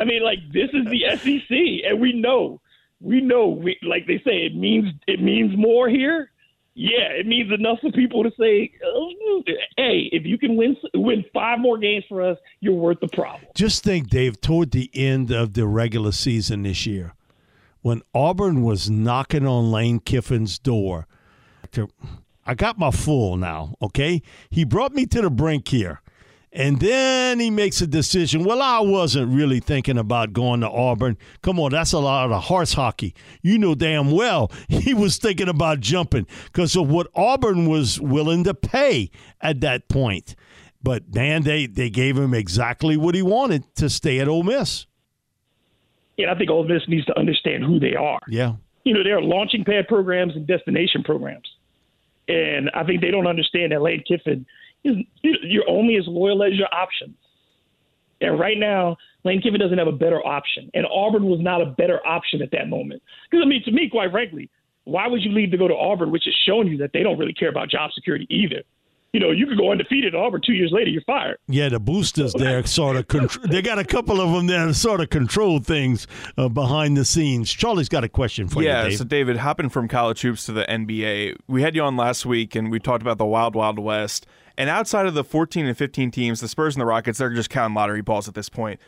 I 0.00 0.04
mean, 0.04 0.22
like 0.22 0.38
this 0.52 0.70
is 0.72 0.86
the 0.86 1.04
SEC, 1.16 1.90
and 1.90 2.00
we 2.00 2.12
know, 2.12 2.60
we 3.00 3.20
know, 3.20 3.48
we, 3.48 3.78
like 3.82 4.06
they 4.06 4.18
say, 4.18 4.46
it 4.46 4.56
means 4.56 4.92
it 5.06 5.22
means 5.22 5.56
more 5.56 5.88
here 5.88 6.32
yeah, 6.74 7.10
it 7.10 7.26
means 7.26 7.52
enough 7.52 7.80
for 7.80 7.90
people 7.92 8.22
to 8.22 8.30
say, 8.38 8.72
oh, 8.84 9.42
"Hey, 9.76 10.08
if 10.10 10.24
you 10.24 10.38
can 10.38 10.56
win 10.56 10.76
win 10.94 11.24
five 11.34 11.58
more 11.58 11.76
games 11.76 12.04
for 12.08 12.22
us, 12.22 12.38
you're 12.60 12.74
worth 12.74 13.00
the 13.00 13.08
problem." 13.08 13.46
Just 13.54 13.84
think, 13.84 14.08
Dave, 14.08 14.40
toward 14.40 14.70
the 14.70 14.90
end 14.94 15.30
of 15.30 15.52
the 15.52 15.66
regular 15.66 16.12
season 16.12 16.62
this 16.62 16.86
year, 16.86 17.12
when 17.82 18.02
Auburn 18.14 18.62
was 18.62 18.88
knocking 18.88 19.46
on 19.46 19.70
Lane 19.70 20.00
Kiffin's 20.00 20.58
door, 20.58 21.06
to, 21.72 21.88
I 22.46 22.54
got 22.54 22.78
my 22.78 22.90
full 22.90 23.36
now. 23.36 23.74
Okay, 23.82 24.22
he 24.50 24.64
brought 24.64 24.92
me 24.92 25.06
to 25.06 25.20
the 25.20 25.30
brink 25.30 25.68
here. 25.68 26.00
And 26.54 26.80
then 26.80 27.40
he 27.40 27.48
makes 27.48 27.80
a 27.80 27.86
decision. 27.86 28.44
Well, 28.44 28.60
I 28.60 28.80
wasn't 28.80 29.32
really 29.32 29.58
thinking 29.58 29.96
about 29.96 30.34
going 30.34 30.60
to 30.60 30.68
Auburn. 30.68 31.16
Come 31.40 31.58
on, 31.58 31.70
that's 31.70 31.94
a 31.94 31.98
lot 31.98 32.30
of 32.30 32.44
horse 32.44 32.74
hockey. 32.74 33.14
You 33.40 33.56
know 33.56 33.74
damn 33.74 34.10
well 34.10 34.52
he 34.68 34.92
was 34.92 35.16
thinking 35.16 35.48
about 35.48 35.80
jumping 35.80 36.26
because 36.44 36.76
of 36.76 36.90
what 36.90 37.06
Auburn 37.14 37.68
was 37.68 37.98
willing 37.98 38.44
to 38.44 38.52
pay 38.52 39.10
at 39.40 39.60
that 39.62 39.88
point. 39.88 40.34
But 40.82 41.14
man, 41.14 41.42
they, 41.42 41.66
they 41.66 41.88
gave 41.88 42.18
him 42.18 42.34
exactly 42.34 42.98
what 42.98 43.14
he 43.14 43.22
wanted 43.22 43.74
to 43.76 43.88
stay 43.88 44.18
at 44.18 44.28
Ole 44.28 44.42
Miss. 44.42 44.86
Yeah, 46.16 46.32
I 46.32 46.36
think 46.36 46.50
Ole 46.50 46.64
Miss 46.64 46.82
needs 46.88 47.06
to 47.06 47.18
understand 47.18 47.64
who 47.64 47.80
they 47.80 47.94
are. 47.94 48.20
Yeah. 48.28 48.54
You 48.84 48.94
know, 48.94 49.02
they're 49.02 49.22
launching 49.22 49.64
pad 49.64 49.88
programs 49.88 50.36
and 50.36 50.46
destination 50.46 51.02
programs. 51.02 51.48
And 52.28 52.70
I 52.74 52.84
think 52.84 53.00
they 53.00 53.10
don't 53.10 53.26
understand 53.26 53.72
that 53.72 53.82
Lane 53.82 54.02
Kiffin 54.06 54.46
is– 54.84 54.96
you're 55.22 55.68
only 55.68 55.96
as 55.96 56.04
loyal 56.06 56.42
as 56.42 56.54
your 56.54 56.72
options. 56.72 57.14
And 58.20 58.38
right 58.38 58.58
now, 58.58 58.96
Lane 59.24 59.40
Kiffin 59.40 59.58
doesn't 59.58 59.78
have 59.78 59.88
a 59.88 59.92
better 59.92 60.24
option, 60.24 60.70
and 60.74 60.86
Auburn 60.86 61.26
was 61.26 61.40
not 61.40 61.60
a 61.60 61.66
better 61.66 62.04
option 62.06 62.42
at 62.42 62.50
that 62.52 62.68
moment. 62.68 63.02
Because 63.30 63.42
I 63.44 63.48
mean, 63.48 63.62
to 63.64 63.72
me, 63.72 63.88
quite 63.88 64.10
frankly, 64.10 64.48
why 64.84 65.06
would 65.06 65.22
you 65.22 65.32
leave 65.32 65.50
to 65.50 65.56
go 65.56 65.68
to 65.68 65.74
Auburn, 65.74 66.10
which 66.10 66.26
is 66.26 66.36
showing 66.46 66.68
you 66.68 66.76
that 66.78 66.92
they 66.92 67.02
don't 67.02 67.18
really 67.18 67.32
care 67.32 67.48
about 67.48 67.68
job 67.70 67.90
security 67.92 68.26
either? 68.30 68.62
You 69.12 69.20
know, 69.20 69.30
you 69.30 69.46
could 69.46 69.58
go 69.58 69.70
undefeated 69.70 70.14
at 70.14 70.20
Auburn. 70.20 70.40
Two 70.44 70.54
years 70.54 70.72
later, 70.72 70.90
you're 70.90 71.02
fired. 71.02 71.36
Yeah, 71.46 71.68
the 71.68 71.78
boosters 71.78 72.32
there 72.32 72.64
sort 72.64 72.96
of 72.96 73.08
control. 73.08 73.46
they 73.46 73.60
got 73.60 73.78
a 73.78 73.84
couple 73.84 74.20
of 74.20 74.32
them 74.32 74.46
there 74.46 74.72
sort 74.72 75.00
of 75.00 75.10
control 75.10 75.58
things 75.58 76.06
uh, 76.38 76.48
behind 76.48 76.96
the 76.96 77.04
scenes. 77.04 77.52
Charlie's 77.52 77.90
got 77.90 78.04
a 78.04 78.08
question 78.08 78.48
for 78.48 78.62
yeah, 78.62 78.84
you. 78.84 78.90
Yeah, 78.90 78.96
so 78.96 79.04
David, 79.04 79.36
hopping 79.36 79.68
from 79.68 79.86
college 79.86 80.22
hoops 80.22 80.46
to 80.46 80.52
the 80.52 80.64
NBA, 80.64 81.36
we 81.46 81.60
had 81.60 81.74
you 81.74 81.82
on 81.82 81.96
last 81.96 82.24
week 82.24 82.54
and 82.54 82.70
we 82.70 82.78
talked 82.78 83.02
about 83.02 83.18
the 83.18 83.26
Wild 83.26 83.54
Wild 83.54 83.78
West. 83.78 84.26
And 84.56 84.70
outside 84.70 85.06
of 85.06 85.14
the 85.14 85.24
14 85.24 85.66
and 85.66 85.76
15 85.76 86.10
teams, 86.10 86.40
the 86.40 86.48
Spurs 86.48 86.74
and 86.74 86.80
the 86.80 86.86
Rockets, 86.86 87.18
they're 87.18 87.30
just 87.30 87.50
counting 87.50 87.74
lottery 87.74 88.02
balls 88.02 88.28
at 88.28 88.34
this 88.34 88.48
point. 88.48 88.80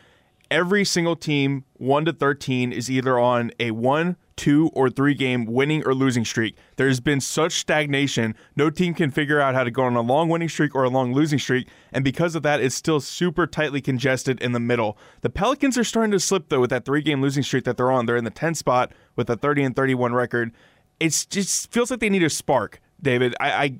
Every 0.49 0.85
single 0.85 1.15
team, 1.15 1.65
1 1.73 2.05
to 2.05 2.13
13, 2.13 2.71
is 2.71 2.89
either 2.89 3.17
on 3.17 3.51
a 3.59 3.71
1, 3.71 4.15
2, 4.37 4.71
or 4.73 4.89
3 4.89 5.13
game 5.13 5.45
winning 5.45 5.85
or 5.85 5.93
losing 5.93 6.25
streak. 6.25 6.55
There's 6.75 6.99
been 6.99 7.21
such 7.21 7.53
stagnation. 7.53 8.35
No 8.55 8.69
team 8.69 8.93
can 8.93 9.11
figure 9.11 9.39
out 9.39 9.55
how 9.55 9.63
to 9.63 9.71
go 9.71 9.83
on 9.83 9.95
a 9.95 10.01
long 10.01 10.29
winning 10.29 10.49
streak 10.49 10.75
or 10.75 10.83
a 10.83 10.89
long 10.89 11.13
losing 11.13 11.39
streak. 11.39 11.67
And 11.91 12.03
because 12.03 12.35
of 12.35 12.43
that, 12.43 12.61
it's 12.61 12.75
still 12.75 12.99
super 12.99 13.47
tightly 13.47 13.81
congested 13.81 14.41
in 14.41 14.51
the 14.51 14.59
middle. 14.59 14.97
The 15.21 15.29
Pelicans 15.29 15.77
are 15.77 15.83
starting 15.83 16.11
to 16.11 16.19
slip, 16.19 16.49
though, 16.49 16.61
with 16.61 16.69
that 16.69 16.85
three 16.85 17.01
game 17.01 17.21
losing 17.21 17.43
streak 17.43 17.63
that 17.65 17.77
they're 17.77 17.91
on. 17.91 18.05
They're 18.05 18.17
in 18.17 18.25
the 18.25 18.31
10th 18.31 18.57
spot 18.57 18.91
with 19.15 19.29
a 19.29 19.35
30 19.35 19.63
and 19.63 19.75
31 19.75 20.13
record. 20.13 20.51
It 20.99 21.25
just 21.29 21.71
feels 21.71 21.91
like 21.91 21.99
they 21.99 22.09
need 22.09 22.23
a 22.23 22.29
spark, 22.29 22.81
David. 23.01 23.35
I, 23.39 23.51
I 23.51 23.79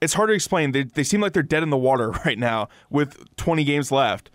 it's 0.00 0.14
hard 0.14 0.28
to 0.28 0.34
explain. 0.34 0.72
They, 0.72 0.84
they 0.84 1.02
seem 1.02 1.20
like 1.20 1.32
they're 1.32 1.42
dead 1.42 1.62
in 1.62 1.70
the 1.70 1.76
water 1.76 2.10
right 2.24 2.38
now 2.38 2.68
with 2.90 3.34
20 3.36 3.64
games 3.64 3.90
left. 3.90 4.30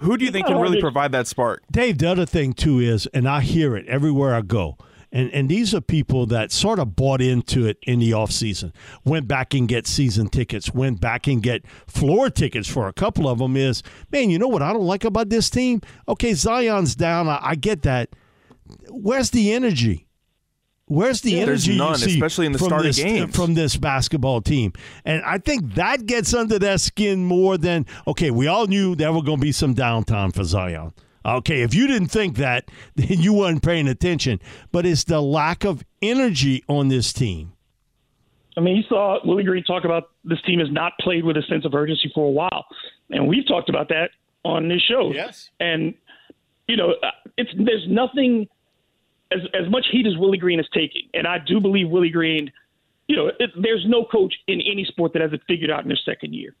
Who 0.00 0.18
do 0.18 0.26
you 0.26 0.30
think 0.30 0.46
can 0.46 0.58
really 0.58 0.80
provide 0.80 1.12
that 1.12 1.26
spark? 1.26 1.62
Dave, 1.72 1.98
the 1.98 2.10
other 2.10 2.26
thing 2.26 2.52
too 2.52 2.80
is, 2.80 3.06
and 3.14 3.26
I 3.26 3.40
hear 3.40 3.74
it 3.76 3.86
everywhere 3.86 4.34
I 4.34 4.42
go, 4.42 4.76
and 5.16 5.32
and 5.32 5.48
these 5.48 5.74
are 5.74 5.80
people 5.80 6.26
that 6.26 6.52
sort 6.52 6.78
of 6.78 6.94
bought 6.94 7.22
into 7.22 7.66
it 7.66 7.78
in 7.82 8.00
the 8.00 8.12
off 8.12 8.30
season, 8.30 8.74
went 9.04 9.26
back 9.26 9.54
and 9.54 9.66
get 9.66 9.86
season 9.86 10.28
tickets, 10.28 10.74
went 10.74 11.00
back 11.00 11.26
and 11.26 11.42
get 11.42 11.66
floor 11.86 12.28
tickets 12.28 12.68
for 12.68 12.86
a 12.86 12.92
couple 12.92 13.26
of 13.26 13.38
them. 13.38 13.56
Is 13.56 13.82
man, 14.12 14.28
you 14.28 14.38
know 14.38 14.46
what 14.48 14.60
I 14.60 14.74
don't 14.74 14.86
like 14.86 15.04
about 15.04 15.30
this 15.30 15.48
team? 15.48 15.80
Okay, 16.06 16.34
Zion's 16.34 16.94
down, 16.94 17.28
I, 17.28 17.38
I 17.40 17.54
get 17.54 17.82
that. 17.82 18.10
Where's 18.90 19.30
the 19.30 19.52
energy? 19.54 20.06
Where's 20.84 21.22
the 21.22 21.32
yeah, 21.32 21.42
energy 21.42 21.78
none, 21.78 21.94
especially 21.94 22.44
in 22.44 22.52
the 22.52 22.58
start 22.58 22.82
this, 22.82 22.98
of 22.98 23.04
games 23.06 23.34
from 23.34 23.54
this 23.54 23.76
basketball 23.76 24.42
team? 24.42 24.74
And 25.06 25.22
I 25.24 25.38
think 25.38 25.76
that 25.76 26.04
gets 26.04 26.34
under 26.34 26.58
their 26.58 26.76
skin 26.76 27.24
more 27.24 27.56
than 27.56 27.86
okay. 28.06 28.30
We 28.30 28.48
all 28.48 28.66
knew 28.66 28.94
there 28.94 29.12
were 29.14 29.22
going 29.22 29.38
to 29.38 29.42
be 29.42 29.52
some 29.52 29.74
downtime 29.74 30.34
for 30.34 30.44
Zion. 30.44 30.92
Okay, 31.26 31.62
if 31.62 31.74
you 31.74 31.88
didn't 31.88 32.08
think 32.08 32.36
that, 32.36 32.70
then 32.94 33.20
you 33.20 33.32
weren't 33.34 33.62
paying 33.62 33.88
attention. 33.88 34.40
But 34.72 34.86
it's 34.86 35.04
the 35.04 35.20
lack 35.20 35.64
of 35.64 35.84
energy 36.00 36.62
on 36.68 36.88
this 36.88 37.12
team. 37.12 37.52
I 38.56 38.62
mean, 38.62 38.76
you 38.76 38.84
saw 38.88 39.18
Willie 39.24 39.44
Green 39.44 39.64
talk 39.64 39.84
about 39.84 40.10
this 40.24 40.40
team 40.42 40.60
has 40.60 40.70
not 40.70 40.92
played 41.00 41.24
with 41.24 41.36
a 41.36 41.42
sense 41.42 41.66
of 41.66 41.74
urgency 41.74 42.10
for 42.14 42.26
a 42.26 42.30
while, 42.30 42.64
and 43.10 43.28
we've 43.28 43.46
talked 43.46 43.68
about 43.68 43.88
that 43.88 44.10
on 44.44 44.68
this 44.68 44.80
show. 44.80 45.12
Yes, 45.12 45.50
and 45.60 45.92
you 46.66 46.76
know, 46.76 46.92
uh, 47.02 47.10
it's 47.36 47.50
there's 47.58 47.84
nothing 47.86 48.48
as 49.30 49.40
as 49.52 49.70
much 49.70 49.86
heat 49.92 50.06
as 50.06 50.16
Willie 50.16 50.38
Green 50.38 50.58
is 50.58 50.68
taking, 50.72 51.02
and 51.12 51.26
I 51.26 51.36
do 51.38 51.60
believe 51.60 51.90
Willie 51.90 52.08
Green, 52.08 52.50
you 53.08 53.16
know, 53.16 53.30
it, 53.38 53.50
there's 53.60 53.84
no 53.86 54.04
coach 54.04 54.32
in 54.46 54.62
any 54.62 54.86
sport 54.86 55.12
that 55.12 55.20
has 55.20 55.34
it 55.34 55.42
figured 55.46 55.70
out 55.70 55.82
in 55.82 55.88
their 55.88 55.98
second 56.02 56.34
year. 56.34 56.54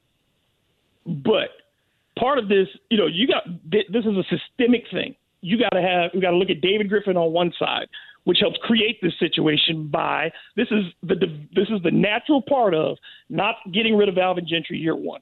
But 1.06 1.48
part 2.18 2.38
of 2.38 2.48
this, 2.48 2.68
you 2.90 2.98
know, 2.98 3.06
you 3.06 3.26
got 3.26 3.44
this 3.70 4.04
is 4.04 4.16
a 4.16 4.24
systemic 4.24 4.84
thing. 4.90 5.14
You 5.40 5.58
got 5.58 5.70
to 5.70 5.82
have 5.82 6.10
you 6.14 6.20
got 6.20 6.30
to 6.30 6.36
look 6.36 6.50
at 6.50 6.60
David 6.60 6.88
Griffin 6.88 7.16
on 7.16 7.32
one 7.32 7.52
side, 7.58 7.86
which 8.24 8.38
helps 8.40 8.58
create 8.62 8.98
this 9.02 9.12
situation 9.18 9.88
by 9.88 10.32
this 10.56 10.68
is 10.70 10.84
the 11.02 11.14
this 11.54 11.68
is 11.68 11.82
the 11.82 11.90
natural 11.90 12.42
part 12.42 12.74
of 12.74 12.96
not 13.28 13.56
getting 13.72 13.96
rid 13.96 14.08
of 14.08 14.18
Alvin 14.18 14.46
Gentry 14.48 14.78
year 14.78 14.96
one, 14.96 15.20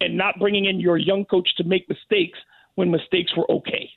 and 0.00 0.16
not 0.16 0.38
bringing 0.38 0.66
in 0.66 0.80
your 0.80 0.96
young 0.96 1.24
coach 1.24 1.48
to 1.56 1.64
make 1.64 1.88
mistakes 1.88 2.38
when 2.76 2.90
mistakes 2.90 3.32
were 3.36 3.50
okay. 3.50 3.90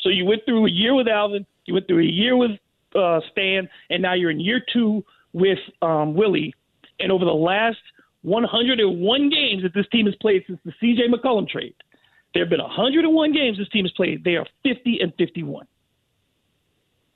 So 0.00 0.08
you 0.08 0.24
went 0.24 0.42
through 0.46 0.66
a 0.66 0.70
year 0.70 0.94
with 0.94 1.08
Alvin, 1.08 1.46
you 1.66 1.74
went 1.74 1.86
through 1.86 2.00
a 2.00 2.10
year 2.10 2.36
with 2.36 2.52
uh, 2.94 3.20
Stan, 3.32 3.68
and 3.90 4.02
now 4.02 4.14
you're 4.14 4.30
in 4.30 4.40
year 4.40 4.62
two 4.72 5.04
with 5.32 5.58
um, 5.82 6.14
Willie. 6.14 6.54
And 6.98 7.10
over 7.12 7.24
the 7.24 7.32
last 7.32 7.78
101 8.22 9.30
games 9.30 9.62
that 9.62 9.74
this 9.74 9.86
team 9.90 10.06
has 10.06 10.14
played 10.20 10.44
since 10.46 10.58
the 10.64 10.72
C.J. 10.80 11.08
McCollum 11.08 11.48
trade, 11.48 11.74
there 12.34 12.42
have 12.44 12.50
been 12.50 12.60
101 12.60 13.32
games 13.32 13.58
this 13.58 13.68
team 13.68 13.84
has 13.84 13.92
played. 13.92 14.22
They 14.24 14.36
are 14.36 14.46
50 14.62 14.98
and 15.00 15.12
51. 15.16 15.66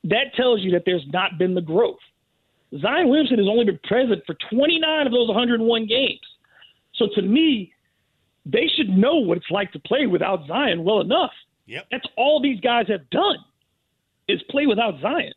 That 0.04 0.34
tells 0.36 0.60
you 0.60 0.72
that 0.72 0.82
there's 0.84 1.04
not 1.12 1.38
been 1.38 1.54
the 1.54 1.60
growth. 1.60 1.98
Zion 2.80 3.08
Williamson 3.08 3.38
has 3.38 3.46
only 3.48 3.64
been 3.64 3.78
present 3.84 4.22
for 4.26 4.36
29 4.50 5.06
of 5.06 5.12
those 5.12 5.28
101 5.28 5.86
games. 5.86 6.20
So 6.94 7.08
to 7.14 7.22
me, 7.22 7.72
they 8.44 8.68
should 8.76 8.88
know 8.88 9.16
what 9.16 9.36
it's 9.36 9.50
like 9.50 9.72
to 9.72 9.78
play 9.78 10.06
without 10.06 10.46
Zion 10.46 10.84
well 10.84 11.00
enough. 11.00 11.32
Yep. 11.66 11.86
That's 11.90 12.06
all 12.16 12.42
these 12.42 12.60
guys 12.60 12.86
have 12.88 13.08
done 13.10 13.36
is 14.28 14.42
play 14.50 14.66
without 14.66 15.00
Zion. 15.00 15.32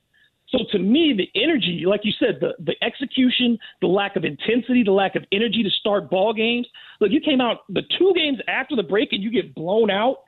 So 0.49 0.59
to 0.71 0.79
me, 0.79 1.13
the 1.13 1.29
energy, 1.39 1.83
like 1.85 2.01
you 2.03 2.13
said, 2.17 2.39
the 2.39 2.53
the 2.59 2.75
execution, 2.81 3.59
the 3.81 3.87
lack 3.87 4.15
of 4.15 4.23
intensity, 4.23 4.83
the 4.83 4.91
lack 4.91 5.15
of 5.15 5.25
energy 5.31 5.61
to 5.63 5.69
start 5.69 6.09
ball 6.09 6.33
games. 6.33 6.67
Look, 7.01 7.11
you 7.11 7.19
came 7.19 7.41
out 7.41 7.59
the 7.69 7.83
two 7.97 8.13
games 8.15 8.39
after 8.47 8.75
the 8.75 8.83
break 8.83 9.11
and 9.11 9.21
you 9.21 9.29
get 9.29 9.53
blown 9.53 9.91
out. 9.91 10.23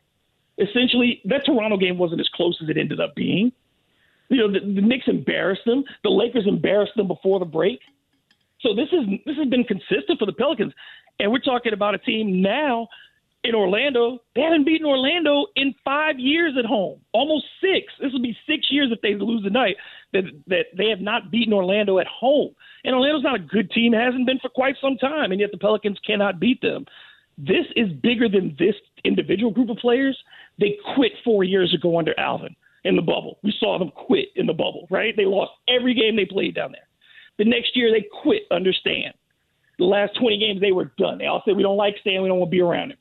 Essentially, 0.57 1.21
that 1.25 1.45
Toronto 1.45 1.77
game 1.77 1.97
wasn't 1.97 2.19
as 2.19 2.27
close 2.35 2.59
as 2.61 2.67
it 2.67 2.77
ended 2.77 2.99
up 2.99 3.15
being. 3.15 3.53
You 4.27 4.37
know, 4.37 4.51
the, 4.51 4.59
the 4.59 4.81
Knicks 4.81 5.07
embarrassed 5.07 5.63
them. 5.65 5.85
The 6.03 6.09
Lakers 6.09 6.45
embarrassed 6.45 6.93
them 6.97 7.07
before 7.07 7.39
the 7.39 7.45
break. 7.45 7.79
So 8.59 8.75
this 8.75 8.89
is 8.91 9.07
this 9.25 9.37
has 9.37 9.47
been 9.47 9.63
consistent 9.63 10.19
for 10.19 10.25
the 10.25 10.33
Pelicans, 10.33 10.73
and 11.17 11.31
we're 11.31 11.39
talking 11.39 11.71
about 11.71 11.95
a 11.95 11.97
team 11.97 12.41
now 12.41 12.89
in 13.43 13.55
Orlando. 13.55 14.19
They 14.35 14.41
haven't 14.41 14.65
beaten 14.65 14.85
Orlando 14.85 15.47
in 15.55 15.73
five 15.83 16.19
years 16.19 16.55
at 16.57 16.65
home, 16.65 16.99
almost 17.13 17.45
six. 17.61 17.93
This 17.99 18.11
will 18.11 18.21
be 18.21 18.37
six 18.47 18.67
years 18.69 18.89
if 18.91 19.01
they 19.01 19.15
lose 19.15 19.43
tonight 19.43 19.77
that 20.13 20.23
that 20.47 20.65
they 20.77 20.89
have 20.89 21.01
not 21.01 21.31
beaten 21.31 21.53
Orlando 21.53 21.99
at 21.99 22.07
home. 22.07 22.53
And 22.83 22.95
Orlando's 22.95 23.23
not 23.23 23.35
a 23.35 23.39
good 23.39 23.71
team; 23.71 23.93
it 23.93 24.01
hasn't 24.01 24.25
been 24.25 24.39
for 24.39 24.49
quite 24.49 24.75
some 24.81 24.97
time, 24.97 25.31
and 25.31 25.39
yet 25.39 25.51
the 25.51 25.57
Pelicans 25.57 25.99
cannot 26.05 26.39
beat 26.39 26.61
them. 26.61 26.85
This 27.37 27.65
is 27.75 27.91
bigger 28.03 28.27
than 28.27 28.55
this 28.59 28.75
individual 29.05 29.51
group 29.51 29.69
of 29.69 29.77
players. 29.77 30.17
They 30.59 30.77
quit 30.95 31.13
four 31.23 31.43
years 31.45 31.73
ago 31.73 31.97
under 31.97 32.17
Alvin 32.19 32.55
in 32.83 32.97
the 32.97 33.01
bubble. 33.01 33.39
We 33.43 33.53
saw 33.59 33.79
them 33.79 33.91
quit 33.91 34.27
in 34.35 34.45
the 34.45 34.53
bubble, 34.53 34.87
right? 34.89 35.13
They 35.15 35.25
lost 35.25 35.51
every 35.69 35.93
game 35.93 36.17
they 36.17 36.25
played 36.25 36.55
down 36.55 36.73
there. 36.73 36.87
The 37.37 37.45
next 37.45 37.77
year 37.77 37.91
they 37.91 38.05
quit 38.21 38.43
Understand? 38.51 39.13
The 39.77 39.85
last 39.85 40.19
20 40.19 40.37
games 40.37 40.59
they 40.59 40.73
were 40.73 40.91
done. 40.97 41.17
They 41.17 41.27
all 41.27 41.41
said 41.45 41.55
we 41.55 41.63
don't 41.63 41.77
like 41.77 41.95
Stan, 42.01 42.21
we 42.21 42.27
don't 42.27 42.39
want 42.39 42.51
to 42.51 42.57
be 42.57 42.61
around 42.61 42.91
him 42.91 42.97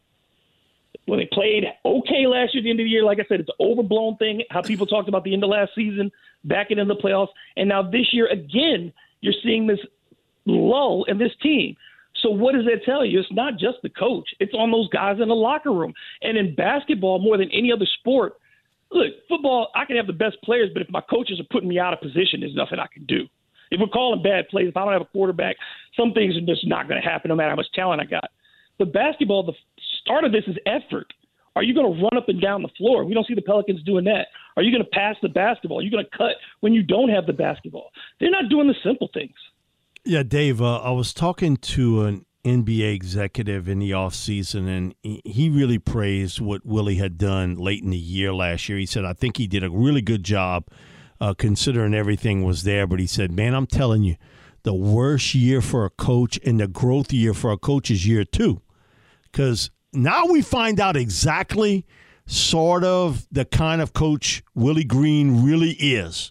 when 1.07 1.19
they 1.19 1.29
played 1.33 1.65
okay 1.85 2.27
last 2.27 2.55
year 2.55 2.61
at 2.61 2.65
the 2.65 2.71
end 2.71 2.81
of 2.81 2.85
the 2.85 2.91
year, 2.91 3.05
like 3.05 3.19
I 3.19 3.25
said, 3.29 3.41
it's 3.41 3.49
an 3.49 3.67
overblown 3.67 4.17
thing. 4.17 4.43
How 4.51 4.63
people 4.63 4.87
talked 4.87 5.09
about 5.09 5.25
the 5.25 5.33
end 5.33 5.43
of 5.43 5.51
last 5.51 5.73
season, 5.75 6.11
back 6.45 6.71
into 6.71 6.85
the 6.85 6.97
playoffs, 6.97 7.29
and 7.57 7.69
now 7.69 7.83
this 7.83 8.13
year 8.13 8.27
again, 8.27 8.93
you're 9.21 9.35
seeing 9.43 9.67
this 9.67 9.81
lull 10.47 11.05
in 11.05 11.19
this 11.19 11.33
team. 11.43 11.77
So 12.23 12.31
what 12.31 12.55
does 12.55 12.65
that 12.65 12.85
tell 12.85 13.05
you? 13.05 13.21
It's 13.21 13.33
not 13.33 13.55
just 13.55 13.79
the 13.83 13.89
coach; 13.89 14.29
it's 14.41 14.55
on 14.55 14.71
those 14.71 14.89
guys 14.91 15.17
in 15.21 15.29
the 15.29 15.35
locker 15.35 15.73
room. 15.73 15.95
And 16.23 16.37
in 16.37 16.55
basketball, 16.55 17.21
more 17.21 17.39
than 17.39 17.51
any 17.53 17.73
other 17.73 17.87
sport, 18.01 18.35
look, 18.91 19.13
football, 19.29 19.71
I 19.75 19.85
can 19.85 19.97
have 19.97 20.07
the 20.07 20.13
best 20.13 20.37
players, 20.43 20.71
but 20.73 20.83
if 20.83 20.91
my 20.91 21.01
coaches 21.01 21.41
are 21.41 21.47
putting 21.51 21.69
me 21.69 21.79
out 21.79 21.93
of 21.93 22.01
position, 22.01 22.41
there's 22.41 22.55
nothing 22.55 22.79
I 22.79 22.87
can 22.93 23.05
do. 23.07 23.27
If 23.71 23.81
we're 23.81 23.89
calling 23.89 24.23
bad 24.23 24.49
plays, 24.49 24.69
if 24.69 24.77
I 24.77 24.85
don't 24.85 24.93
have 24.93 25.03
a 25.03 25.07
quarterback, 25.07 25.57
some 25.97 26.13
things 26.13 26.37
are 26.37 26.41
just 26.41 26.67
not 26.67 26.89
going 26.89 27.01
to 27.01 27.07
happen, 27.07 27.29
no 27.29 27.35
matter 27.35 27.51
how 27.51 27.57
much 27.57 27.71
talent 27.75 28.01
I 28.01 28.07
got. 28.07 28.31
But 28.79 28.93
basketball, 28.93 29.43
the 29.43 29.53
start 30.09 30.25
of 30.25 30.33
this 30.33 30.45
is 30.47 30.57
effort. 30.67 31.13
Are 31.55 31.63
you 31.63 31.75
going 31.75 31.93
to 31.93 32.03
run 32.03 32.17
up 32.17 32.29
and 32.29 32.41
down 32.41 32.63
the 32.63 32.71
floor? 32.79 33.05
We 33.05 33.15
don't 33.15 33.27
see 33.27 33.35
the 33.35 33.43
Pelicans 33.43 33.83
doing 33.83 34.05
that. 34.05 34.29
Are 34.57 34.63
you 34.63 34.71
going 34.71 34.85
to 34.85 34.91
pass 34.91 35.17
the 35.23 35.29
basketball? 35.29 35.81
Are 35.81 35.83
you 35.83 35.91
going 35.91 36.05
to 36.05 36.17
cut 36.17 36.37
when 36.61 36.73
you 36.73 36.83
don't 36.83 37.09
have 37.09 37.27
the 37.27 37.33
basketball? 37.33 37.91
They're 38.21 38.31
not 38.31 38.49
doing 38.49 38.69
the 38.69 38.75
simple 38.85 39.09
things. 39.13 39.35
Yeah, 40.05 40.23
Dave, 40.23 40.63
uh, 40.63 40.79
I 40.79 40.91
was 40.91 41.13
talking 41.13 41.57
to 41.57 42.05
an 42.05 42.25
NBA 42.45 42.95
executive 42.95 43.69
in 43.69 43.81
the 43.81 43.91
offseason, 43.91 44.69
and 44.69 44.95
he 45.03 45.51
really 45.51 45.79
praised 45.79 46.41
what 46.41 46.65
Willie 46.65 46.95
had 46.95 47.19
done 47.19 47.57
late 47.57 47.83
in 47.83 47.91
the 47.91 47.99
year 47.99 48.33
last 48.33 48.69
year. 48.69 48.79
He 48.79 48.87
said, 48.87 49.05
I 49.05 49.13
think 49.13 49.37
he 49.37 49.47
did 49.47 49.65
a 49.65 49.71
really 49.71 50.01
good 50.01 50.23
job 50.23 50.69
uh, 51.21 51.35
considering 51.35 51.95
everything 51.95 52.45
was 52.45 52.63
there. 52.63 52.87
But 52.87 53.01
he 53.01 53.07
said, 53.07 53.33
Man, 53.33 53.55
I'm 53.55 53.67
telling 53.67 54.03
you, 54.05 54.17
the 54.63 54.75
worst 54.75 55.35
year 55.35 55.61
for 55.61 55.85
a 55.85 55.91
coach 55.91 56.39
and 56.45 56.61
the 56.61 56.69
growth 56.69 57.13
year 57.13 57.35
for 57.35 57.51
a 57.51 57.59
coach 57.59 57.91
is 57.91 58.07
year 58.07 58.25
two. 58.25 58.63
Because 59.25 59.71
now 59.93 60.27
we 60.27 60.43
find 60.43 60.81
out 60.81 60.97
exactly 60.97 61.87
sort 62.27 62.85
of 62.85 63.27
the 63.33 63.45
kind 63.45 63.81
of 63.81 63.93
coach 63.93 64.43
Willie 64.55 64.85
Green 64.85 65.45
really 65.45 65.73
is. 65.73 66.31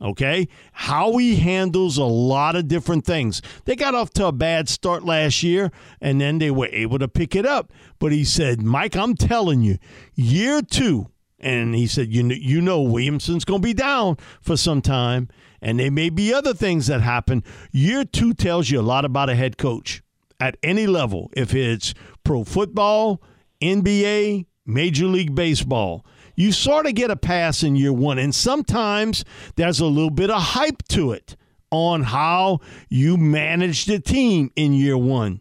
Okay? 0.00 0.48
How 0.72 1.16
he 1.16 1.36
handles 1.36 1.96
a 1.96 2.04
lot 2.04 2.56
of 2.56 2.68
different 2.68 3.04
things. 3.04 3.40
They 3.64 3.76
got 3.76 3.94
off 3.94 4.10
to 4.14 4.26
a 4.26 4.32
bad 4.32 4.68
start 4.68 5.04
last 5.04 5.42
year 5.42 5.70
and 6.00 6.20
then 6.20 6.38
they 6.38 6.50
were 6.50 6.68
able 6.72 6.98
to 6.98 7.08
pick 7.08 7.34
it 7.34 7.46
up. 7.46 7.72
But 7.98 8.12
he 8.12 8.24
said, 8.24 8.62
Mike, 8.62 8.96
I'm 8.96 9.14
telling 9.14 9.62
you, 9.62 9.78
year 10.14 10.60
two, 10.62 11.08
and 11.38 11.74
he 11.74 11.86
said, 11.86 12.08
you 12.08 12.22
know, 12.22 12.34
you 12.34 12.60
know 12.60 12.82
Williamson's 12.82 13.44
going 13.44 13.60
to 13.60 13.66
be 13.66 13.74
down 13.74 14.16
for 14.40 14.56
some 14.56 14.80
time, 14.80 15.28
and 15.60 15.78
there 15.78 15.90
may 15.90 16.08
be 16.08 16.32
other 16.32 16.54
things 16.54 16.86
that 16.86 17.02
happen. 17.02 17.44
Year 17.72 18.04
two 18.04 18.32
tells 18.32 18.70
you 18.70 18.80
a 18.80 18.82
lot 18.82 19.04
about 19.04 19.28
a 19.28 19.34
head 19.34 19.58
coach 19.58 20.02
at 20.40 20.56
any 20.62 20.86
level, 20.86 21.30
if 21.36 21.54
it's 21.54 21.94
pro 22.24 22.44
football, 22.44 23.22
NBA, 23.62 24.46
Major 24.66 25.06
League 25.06 25.34
Baseball. 25.34 26.04
You 26.34 26.52
sort 26.52 26.86
of 26.86 26.94
get 26.94 27.10
a 27.10 27.16
pass 27.16 27.62
in 27.62 27.76
year 27.76 27.92
one, 27.92 28.18
and 28.18 28.34
sometimes 28.34 29.24
there's 29.54 29.80
a 29.80 29.86
little 29.86 30.10
bit 30.10 30.30
of 30.30 30.40
hype 30.40 30.82
to 30.88 31.12
it 31.12 31.36
on 31.70 32.02
how 32.02 32.60
you 32.88 33.16
manage 33.16 33.86
the 33.86 33.98
team 33.98 34.50
in 34.54 34.72
year 34.72 34.98
one. 34.98 35.40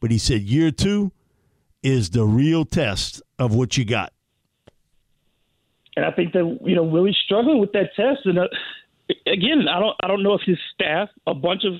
But 0.00 0.10
he 0.10 0.18
said 0.18 0.42
year 0.42 0.70
two 0.70 1.12
is 1.82 2.10
the 2.10 2.24
real 2.24 2.64
test 2.64 3.22
of 3.38 3.54
what 3.54 3.76
you 3.78 3.84
got. 3.84 4.12
And 5.96 6.04
I 6.04 6.10
think 6.10 6.32
that 6.32 6.58
you 6.64 6.74
know 6.74 6.82
Willie's 6.82 7.16
struggling 7.24 7.58
with 7.58 7.72
that 7.72 7.94
test. 7.96 8.26
And 8.26 8.38
uh, 8.38 8.48
again, 9.26 9.66
I 9.70 9.80
don't 9.80 9.96
I 10.02 10.08
don't 10.08 10.22
know 10.22 10.34
if 10.34 10.42
his 10.44 10.58
staff, 10.74 11.08
a 11.26 11.34
bunch 11.34 11.62
of 11.64 11.74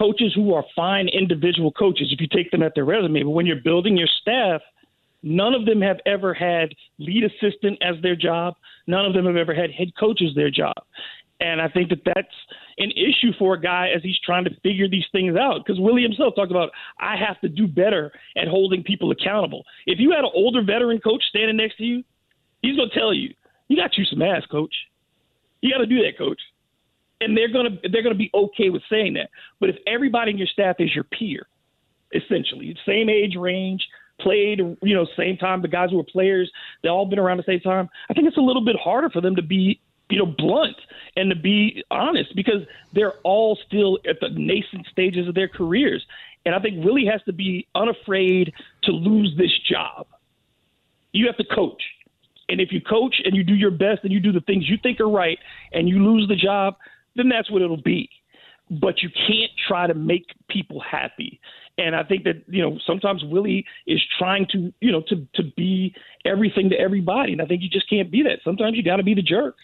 coaches 0.00 0.32
who 0.34 0.54
are 0.54 0.64
fine 0.74 1.08
individual 1.08 1.70
coaches 1.72 2.08
if 2.10 2.20
you 2.20 2.26
take 2.26 2.50
them 2.50 2.62
at 2.62 2.74
their 2.74 2.84
resume. 2.84 3.22
But 3.22 3.30
when 3.30 3.46
you're 3.46 3.60
building 3.62 3.96
your 3.96 4.08
staff, 4.20 4.62
none 5.22 5.54
of 5.54 5.66
them 5.66 5.82
have 5.82 5.98
ever 6.06 6.32
had 6.32 6.74
lead 6.98 7.24
assistant 7.24 7.78
as 7.82 7.96
their 8.02 8.16
job. 8.16 8.54
None 8.86 9.04
of 9.04 9.12
them 9.12 9.26
have 9.26 9.36
ever 9.36 9.54
had 9.54 9.70
head 9.70 9.88
coach 9.98 10.22
as 10.26 10.34
their 10.34 10.50
job. 10.50 10.74
And 11.40 11.60
I 11.60 11.68
think 11.68 11.88
that 11.90 12.02
that's 12.04 12.28
an 12.78 12.90
issue 12.92 13.32
for 13.38 13.54
a 13.54 13.60
guy 13.60 13.88
as 13.94 14.02
he's 14.02 14.18
trying 14.24 14.44
to 14.44 14.50
figure 14.62 14.88
these 14.88 15.06
things 15.12 15.36
out. 15.36 15.62
Because 15.64 15.80
Willie 15.80 16.02
himself 16.02 16.34
talked 16.34 16.50
about, 16.50 16.70
I 16.98 17.16
have 17.16 17.40
to 17.40 17.48
do 17.48 17.66
better 17.66 18.12
at 18.36 18.48
holding 18.48 18.82
people 18.82 19.10
accountable. 19.10 19.64
If 19.86 19.98
you 19.98 20.10
had 20.10 20.20
an 20.20 20.30
older 20.34 20.62
veteran 20.62 21.00
coach 21.00 21.22
standing 21.28 21.56
next 21.56 21.76
to 21.76 21.84
you, 21.84 22.04
he's 22.62 22.76
going 22.76 22.90
to 22.90 22.98
tell 22.98 23.14
you, 23.14 23.34
you 23.68 23.76
got 23.76 23.92
to 23.92 24.04
some 24.04 24.22
ass, 24.22 24.44
coach. 24.50 24.74
You 25.62 25.72
got 25.72 25.78
to 25.78 25.86
do 25.86 26.02
that, 26.02 26.18
coach 26.18 26.40
and 27.30 27.38
they're 27.38 27.48
gonna 27.48 27.78
they're 27.92 28.02
gonna 28.02 28.16
be 28.16 28.30
okay 28.34 28.70
with 28.70 28.82
saying 28.90 29.14
that. 29.14 29.30
But 29.60 29.68
if 29.68 29.76
everybody 29.86 30.32
in 30.32 30.38
your 30.38 30.48
staff 30.48 30.76
is 30.80 30.92
your 30.92 31.04
peer, 31.04 31.46
essentially, 32.12 32.76
same 32.84 33.08
age 33.08 33.36
range, 33.36 33.86
played, 34.18 34.58
you 34.58 34.94
know, 34.94 35.06
same 35.16 35.36
time, 35.36 35.62
the 35.62 35.68
guys 35.68 35.90
who 35.90 35.96
were 35.96 36.02
players, 36.02 36.50
they 36.82 36.88
all 36.88 37.06
been 37.06 37.20
around 37.20 37.36
the 37.36 37.44
same 37.44 37.60
time. 37.60 37.88
I 38.10 38.14
think 38.14 38.26
it's 38.26 38.36
a 38.36 38.40
little 38.40 38.64
bit 38.64 38.74
harder 38.82 39.10
for 39.10 39.20
them 39.20 39.36
to 39.36 39.42
be, 39.42 39.80
you 40.08 40.18
know, 40.18 40.26
blunt 40.26 40.76
and 41.16 41.30
to 41.30 41.36
be 41.36 41.84
honest 41.88 42.34
because 42.34 42.62
they're 42.92 43.14
all 43.22 43.56
still 43.64 44.00
at 44.08 44.18
the 44.20 44.30
nascent 44.30 44.88
stages 44.90 45.28
of 45.28 45.36
their 45.36 45.48
careers. 45.48 46.04
And 46.44 46.52
I 46.52 46.58
think 46.58 46.84
Willie 46.84 47.06
has 47.06 47.22
to 47.26 47.32
be 47.32 47.68
unafraid 47.76 48.52
to 48.84 48.90
lose 48.90 49.36
this 49.38 49.56
job. 49.68 50.08
You 51.12 51.26
have 51.26 51.36
to 51.36 51.44
coach. 51.44 51.82
And 52.48 52.60
if 52.60 52.72
you 52.72 52.80
coach 52.80 53.22
and 53.24 53.36
you 53.36 53.44
do 53.44 53.54
your 53.54 53.70
best 53.70 54.00
and 54.02 54.12
you 54.12 54.18
do 54.18 54.32
the 54.32 54.40
things 54.40 54.68
you 54.68 54.78
think 54.82 54.98
are 54.98 55.08
right 55.08 55.38
and 55.72 55.88
you 55.88 56.04
lose 56.04 56.26
the 56.26 56.34
job, 56.34 56.74
then 57.20 57.28
that's 57.28 57.50
what 57.50 57.62
it'll 57.62 57.82
be. 57.82 58.08
But 58.70 59.02
you 59.02 59.10
can't 59.10 59.50
try 59.68 59.86
to 59.86 59.94
make 59.94 60.26
people 60.48 60.80
happy. 60.80 61.40
And 61.76 61.96
I 61.96 62.04
think 62.04 62.24
that, 62.24 62.44
you 62.46 62.62
know, 62.62 62.78
sometimes 62.86 63.22
Willie 63.24 63.64
is 63.86 64.00
trying 64.18 64.46
to, 64.52 64.72
you 64.80 64.92
know, 64.92 65.02
to, 65.08 65.26
to 65.34 65.42
be 65.56 65.94
everything 66.24 66.70
to 66.70 66.78
everybody. 66.78 67.32
And 67.32 67.42
I 67.42 67.46
think 67.46 67.62
you 67.62 67.68
just 67.68 67.88
can't 67.90 68.10
be 68.10 68.22
that. 68.22 68.38
Sometimes 68.44 68.76
you 68.76 68.82
got 68.82 68.96
to 68.96 69.02
be 69.02 69.14
the 69.14 69.22
jerk. 69.22 69.56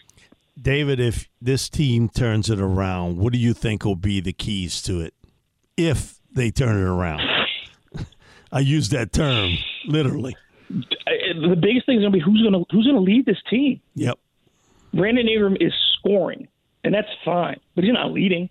David, 0.59 0.99
if 0.99 1.29
this 1.41 1.69
team 1.69 2.09
turns 2.09 2.49
it 2.49 2.59
around, 2.59 3.17
what 3.17 3.31
do 3.31 3.39
you 3.39 3.53
think 3.53 3.85
will 3.85 3.95
be 3.95 4.19
the 4.19 4.33
keys 4.33 4.81
to 4.83 4.99
it 5.01 5.13
if 5.77 6.19
they 6.31 6.49
turn 6.49 6.75
it 6.77 6.87
around? 6.87 7.21
I 8.51 8.59
use 8.59 8.89
that 8.89 9.11
term 9.13 9.57
literally. 9.85 10.35
The 10.69 11.57
biggest 11.59 11.85
thing 11.85 11.97
is 11.97 12.01
going 12.01 12.11
to 12.11 12.17
be 12.17 12.23
who's 12.23 12.41
going 12.41 12.53
to 12.53 12.65
who's 12.71 12.85
going 12.85 12.95
to 12.95 13.01
lead 13.01 13.25
this 13.25 13.41
team. 13.49 13.79
Yep. 13.95 14.17
Brandon 14.93 15.27
Ingram 15.27 15.57
is 15.59 15.73
scoring, 15.99 16.47
and 16.87 16.95
that's 16.95 17.07
fine, 17.25 17.59
but 17.75 17.83
he's 17.83 17.93
not 17.93 18.13
leading. 18.13 18.49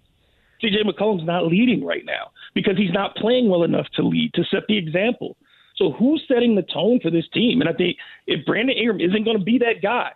CJ 0.62 0.84
McCollum's 0.84 1.26
not 1.26 1.46
leading 1.46 1.84
right 1.84 2.04
now 2.04 2.30
because 2.54 2.76
he's 2.76 2.92
not 2.92 3.16
playing 3.16 3.48
well 3.48 3.64
enough 3.64 3.86
to 3.96 4.02
lead 4.02 4.32
to 4.34 4.44
set 4.50 4.62
the 4.68 4.76
example. 4.76 5.36
So 5.76 5.92
who's 5.92 6.22
setting 6.28 6.54
the 6.54 6.62
tone 6.62 7.00
for 7.02 7.10
this 7.10 7.24
team? 7.32 7.60
And 7.60 7.68
I 7.68 7.72
think 7.72 7.96
if 8.26 8.44
Brandon 8.44 8.76
Ingram 8.76 9.00
isn't 9.00 9.24
going 9.24 9.38
to 9.38 9.44
be 9.44 9.58
that 9.58 9.82
guy, 9.82 10.10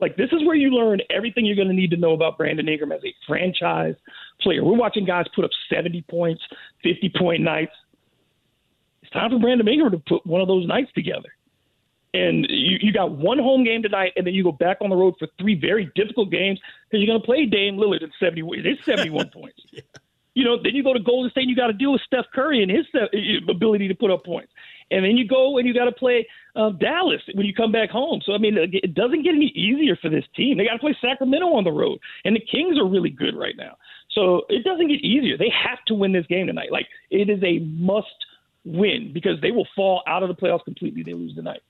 like 0.00 0.16
this 0.16 0.30
is 0.32 0.44
where 0.44 0.56
you 0.56 0.70
learn 0.70 1.00
everything 1.10 1.46
you're 1.46 1.56
going 1.56 1.68
to 1.68 1.74
need 1.74 1.90
to 1.90 1.96
know 1.96 2.12
about 2.12 2.36
Brandon 2.36 2.68
Ingram 2.68 2.92
as 2.92 3.00
a 3.04 3.14
franchise 3.26 3.94
player. 4.40 4.64
We're 4.64 4.76
watching 4.76 5.06
guys 5.06 5.26
put 5.34 5.44
up 5.44 5.50
70 5.72 6.02
points, 6.10 6.42
50 6.82 7.12
point 7.18 7.42
nights. 7.42 7.72
It's 9.02 9.12
time 9.12 9.30
for 9.30 9.38
Brandon 9.38 9.66
Ingram 9.66 9.92
to 9.92 9.98
put 9.98 10.26
one 10.26 10.40
of 10.42 10.48
those 10.48 10.66
nights 10.66 10.90
together. 10.94 11.28
And 12.14 12.46
you, 12.48 12.78
you 12.80 12.92
got 12.92 13.12
one 13.12 13.38
home 13.38 13.64
game 13.64 13.82
tonight, 13.82 14.12
and 14.16 14.26
then 14.26 14.34
you 14.34 14.42
go 14.44 14.52
back 14.52 14.78
on 14.82 14.90
the 14.90 14.96
road 14.96 15.14
for 15.18 15.28
three 15.38 15.54
very 15.54 15.90
difficult 15.94 16.30
games 16.30 16.60
because 16.90 17.02
you're 17.02 17.06
going 17.06 17.20
to 17.20 17.24
play 17.24 17.46
Dame 17.46 17.76
Lillard 17.76 18.02
at 18.02 18.10
70. 18.20 18.42
It's 18.56 18.84
71 18.84 19.30
points. 19.34 19.60
yeah. 19.70 19.80
You 20.34 20.44
know, 20.44 20.56
then 20.62 20.74
you 20.74 20.82
go 20.82 20.94
to 20.94 21.00
Golden 21.00 21.30
State, 21.30 21.42
and 21.42 21.50
you 21.50 21.56
got 21.56 21.66
to 21.66 21.74
deal 21.74 21.92
with 21.92 22.00
Steph 22.06 22.24
Curry 22.34 22.62
and 22.62 22.70
his 22.70 22.86
ability 23.48 23.88
to 23.88 23.94
put 23.94 24.10
up 24.10 24.24
points. 24.24 24.50
And 24.90 25.04
then 25.04 25.16
you 25.16 25.26
go 25.26 25.58
and 25.58 25.66
you 25.66 25.74
got 25.74 25.86
to 25.86 25.92
play 25.92 26.26
uh, 26.54 26.70
Dallas 26.70 27.22
when 27.34 27.46
you 27.46 27.54
come 27.54 27.72
back 27.72 27.90
home. 27.90 28.20
So 28.24 28.34
I 28.34 28.38
mean, 28.38 28.56
it 28.58 28.94
doesn't 28.94 29.22
get 29.22 29.34
any 29.34 29.46
easier 29.54 29.96
for 29.96 30.10
this 30.10 30.24
team. 30.36 30.58
They 30.58 30.64
got 30.64 30.74
to 30.74 30.78
play 30.78 30.96
Sacramento 31.00 31.46
on 31.46 31.64
the 31.64 31.72
road, 31.72 31.98
and 32.24 32.36
the 32.36 32.40
Kings 32.40 32.78
are 32.78 32.86
really 32.86 33.10
good 33.10 33.34
right 33.36 33.56
now. 33.56 33.76
So 34.10 34.42
it 34.48 34.64
doesn't 34.64 34.88
get 34.88 35.00
easier. 35.00 35.38
They 35.38 35.50
have 35.50 35.82
to 35.86 35.94
win 35.94 36.12
this 36.12 36.26
game 36.26 36.46
tonight. 36.46 36.70
Like 36.70 36.86
it 37.10 37.30
is 37.30 37.42
a 37.42 37.60
must 37.60 38.06
win 38.64 39.12
because 39.12 39.40
they 39.40 39.50
will 39.50 39.66
fall 39.74 40.02
out 40.06 40.22
of 40.22 40.28
the 40.28 40.34
playoffs 40.34 40.64
completely. 40.64 41.02
They 41.02 41.14
lose 41.14 41.34
tonight. 41.34 41.62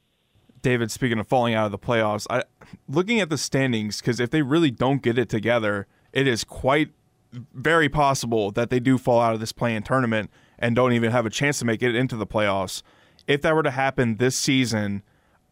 David, 0.62 0.90
speaking 0.90 1.18
of 1.18 1.26
falling 1.26 1.54
out 1.54 1.66
of 1.66 1.72
the 1.72 1.78
playoffs, 1.78 2.26
I, 2.30 2.44
looking 2.88 3.20
at 3.20 3.28
the 3.28 3.38
standings, 3.38 4.00
because 4.00 4.20
if 4.20 4.30
they 4.30 4.42
really 4.42 4.70
don't 4.70 5.02
get 5.02 5.18
it 5.18 5.28
together, 5.28 5.86
it 6.12 6.26
is 6.26 6.44
quite 6.44 6.90
very 7.32 7.88
possible 7.88 8.50
that 8.52 8.70
they 8.70 8.80
do 8.80 8.98
fall 8.98 9.20
out 9.20 9.34
of 9.34 9.40
this 9.40 9.52
play-in 9.52 9.82
tournament 9.82 10.30
and 10.58 10.76
don't 10.76 10.92
even 10.92 11.10
have 11.10 11.26
a 11.26 11.30
chance 11.30 11.58
to 11.58 11.64
make 11.64 11.82
it 11.82 11.94
into 11.94 12.16
the 12.16 12.26
playoffs. 12.26 12.82
If 13.26 13.42
that 13.42 13.54
were 13.54 13.62
to 13.62 13.70
happen 13.70 14.16
this 14.16 14.36
season, 14.36 15.02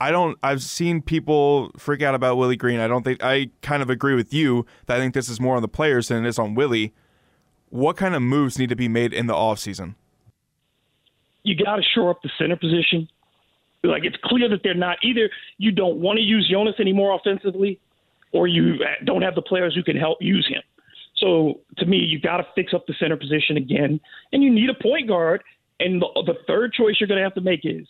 I 0.01 0.11
don't. 0.11 0.39
I've 0.43 0.63
seen 0.63 1.03
people 1.03 1.71
freak 1.77 2.03
out 2.03 2.15
about 2.15 2.37
Willie 2.37 2.57
Green. 2.57 2.81
I 2.81 2.89
don't 2.89 3.03
think 3.03 3.23
I 3.23 3.51
kind 3.61 3.83
of 3.83 3.91
agree 3.91 4.15
with 4.15 4.33
you 4.33 4.65
that 4.87 4.97
I 4.97 5.01
think 5.01 5.15
this 5.15 5.29
is 5.29 5.41
more 5.41 5.57
on 5.57 5.63
the 5.63 5.69
players 5.69 6.09
than 6.09 6.25
it 6.25 6.29
is 6.29 6.39
on 6.39 6.55
Willie. 6.55 6.95
What 7.69 7.97
kind 7.97 8.15
of 8.15 8.23
moves 8.23 8.59
need 8.59 8.71
to 8.71 8.77
be 8.77 8.89
made 8.89 9.13
in 9.13 9.27
the 9.27 9.35
offseason? 9.35 9.95
You 11.43 11.55
got 11.55 11.77
to 11.77 11.83
shore 11.83 12.11
up 12.11 12.23
the 12.23 12.31
center 12.39 12.57
position. 12.57 13.09
Like 13.83 14.05
it's 14.05 14.17
clear 14.25 14.49
that 14.49 14.61
they're 14.63 14.75
not 14.75 14.99
either. 15.03 15.31
You 15.59 15.73
don't 15.73 15.97
want 15.97 16.19
to 16.19 16.23
use 16.23 16.49
Jonas 16.51 16.75
anymore 16.79 17.15
offensively, 17.15 17.81
or 18.33 18.47
you 18.47 18.75
don't 19.05 19.23
have 19.23 19.35
the 19.35 19.43
players 19.43 19.75
who 19.75 19.83
can 19.83 19.97
help 19.97 20.19
use 20.21 20.47
him. 20.49 20.63
So 21.17 21.61
to 21.79 21.87
me, 21.87 21.99
you 21.99 22.21
got 22.21 22.39
to 22.39 22.47
fix 22.55 22.75
up 22.75 22.87
the 22.87 22.95
center 22.99 23.17
position 23.17 23.57
again, 23.57 24.01
and 24.33 24.43
you 24.43 24.53
need 24.53 24.71
a 24.71 24.83
point 24.83 25.09
guard. 25.09 25.43
And 25.79 26.03
the, 26.03 26.09
the 26.27 26.35
third 26.47 26.75
choice 26.75 26.97
you're 27.01 27.09
going 27.09 27.19
to 27.19 27.25
have 27.25 27.35
to 27.35 27.41
make 27.41 27.61
is 27.65 27.87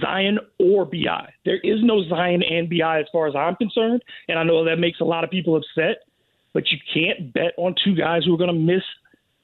Zion 0.00 0.38
or 0.58 0.84
Bi. 0.84 1.32
There 1.44 1.58
is 1.58 1.78
no 1.82 2.06
Zion 2.08 2.42
and 2.42 2.68
Bi 2.68 3.00
as 3.00 3.06
far 3.10 3.26
as 3.26 3.34
I'm 3.34 3.56
concerned, 3.56 4.02
and 4.28 4.38
I 4.38 4.42
know 4.42 4.64
that 4.64 4.76
makes 4.76 5.00
a 5.00 5.04
lot 5.04 5.24
of 5.24 5.30
people 5.30 5.56
upset. 5.56 6.02
But 6.52 6.64
you 6.70 6.78
can't 6.92 7.32
bet 7.32 7.52
on 7.56 7.74
two 7.82 7.94
guys 7.94 8.24
who 8.24 8.34
are 8.34 8.38
going 8.38 8.48
to 8.48 8.52
miss 8.52 8.82